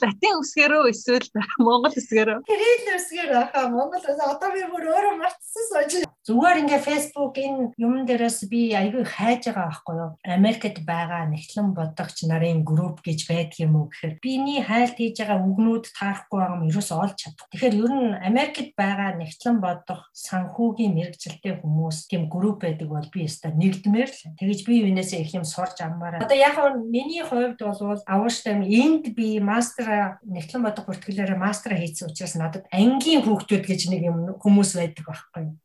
[0.03, 1.28] латин үсгэрөө эсвэл
[1.59, 2.39] монгол үсгэрөө.
[2.47, 5.93] Кирилл үсгэр ахаа монгол одоо би бүр өөрөө мартсан сууж.
[6.22, 10.10] Зүгээр ингээ фэйсбુક энэ юм дээрээс би айгүй хайж байгаа байхгүй юу?
[10.22, 15.42] Америкт байгаа нэгтлэн бодогч нарын групп гэж байдаг юм уу гэхээр биний хайлт хийж байгаа
[15.42, 17.50] үгнүүд таарахгүй байгаа юм ерөөсөө олж чадах.
[17.50, 23.26] Тэгэхээр ер нь Америкт байгаа нэгтлэн бодох санхүүгийн мэрэгчлээ хүмүүс тийм групп байдаг бол би
[23.26, 24.22] өстой нэгдмээр л.
[24.38, 26.22] Тэгэж би юунаас их юм сурч аммаараа.
[26.22, 28.62] Одоо яг нь миний хувьд бол авууштай.
[28.62, 34.18] Энд би мастера нэгтлэн бодох бүртгэлээрээ мастера хийсэн учраас надад ангийн хүүхдүүд гэж нэг юм
[34.38, 35.58] хүмүүс байдаг байхгүй юу.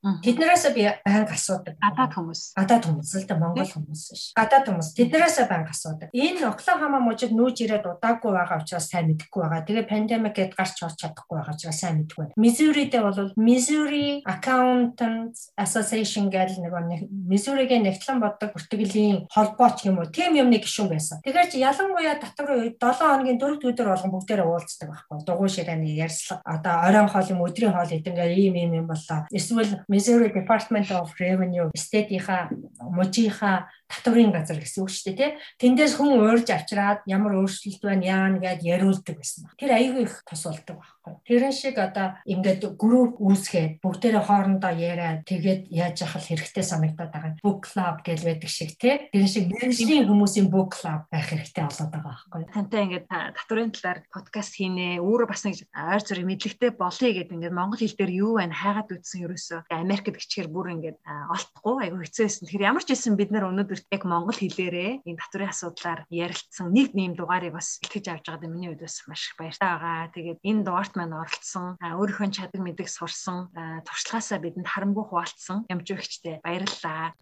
[0.48, 1.76] Тэднээс би байнга асуудаг.
[1.76, 2.42] Гадаад хүмүүс.
[2.56, 4.24] Гадаад хүмүүс л да Монгол хүмүүс биш.
[4.32, 4.90] Гадаад хүмүүс.
[4.96, 6.08] Тэднээс байнга асуудаг.
[6.16, 9.68] Энэ Оклахома мужид нүүж ирээд удаагүй байгаа учраас сайн мэдэхгүй байгаа.
[9.68, 12.40] Тэгээ пандемик гээд гарч орч чадахгүй байгаа учраас сайн мэдгүй байна.
[12.40, 20.08] Мизуридээ бол Missouri Accountants Association гэдэг нэг Missouri-гийн нэгтлэн боддог бүртгэлийн холбооч юм уу?
[20.08, 21.20] Тим юм нэг гишүүн байсан.
[21.28, 25.28] Тэгэхээр чи ялангуяа татварын үед 7 хоногийн 4 өдөр болгон бүгдээрээ уулздаг байхгүй.
[25.28, 29.28] Дугуй ширэний ярьслага одоо оройн хоол юм өдрийн хоол гэдэг ийм ийм юм боллоо.
[29.28, 32.51] Эсвэл Missouri Department of Revenue state-ийнхаа
[32.81, 35.32] мужийнхаа татварын газар гэсэн үг шүү дээ тий.
[35.64, 39.56] Тэндээс хүн уурж авчираад ямар өөрчлөлт байна яана гэд яриулдаг байсан баг.
[39.56, 41.14] Тэр аюу их тус болдог байхгүй.
[41.24, 47.40] Тэрэн шиг одоо ингээд групп үүсгээд бүгдээрээ хоорондоо яриад тэгээд яаж яхал хэрэгтэй санагдаад байгаа.
[47.40, 49.08] Book club гэж байдаг шиг тий.
[49.16, 52.44] Тэрэн шиг мэрэгжлийн хүмүүсийн book club байх хэрэгтэй болоод байгаа байхгүй.
[52.52, 55.00] Тантай ингээд татварын талаар подкаст хийнэ.
[55.00, 58.92] Өөрөө бас нэг ойр зүрийн мэдлэгтэй болъё гэдэг ингээд монгол хэл дээр юу байна хайгаад
[58.92, 62.44] үтсэн ерөөсөө Америкт гिचгээр бүр ингээд олдохгүй аюу хэцүү байсан.
[62.48, 66.68] Тэгэхээр ямар ч байсан бид нар өнөөдөр өнөөдөр яг монгол хэлээрээ энэ татварын асуудлаар ярилцсан
[66.74, 70.12] нэг нэм дугаарыг бас итгэж авч байгаа миний хувьд бас маш их баяртай байгаа.
[70.14, 73.54] Тэгээд энэ дугаарт маань оролцсон өөрийнхөө чадаг мэдэг сурсан
[73.86, 77.14] туршлагаасаа бидэнд харамгүй хуваалцсан ямжуугчтэй баярлалаа.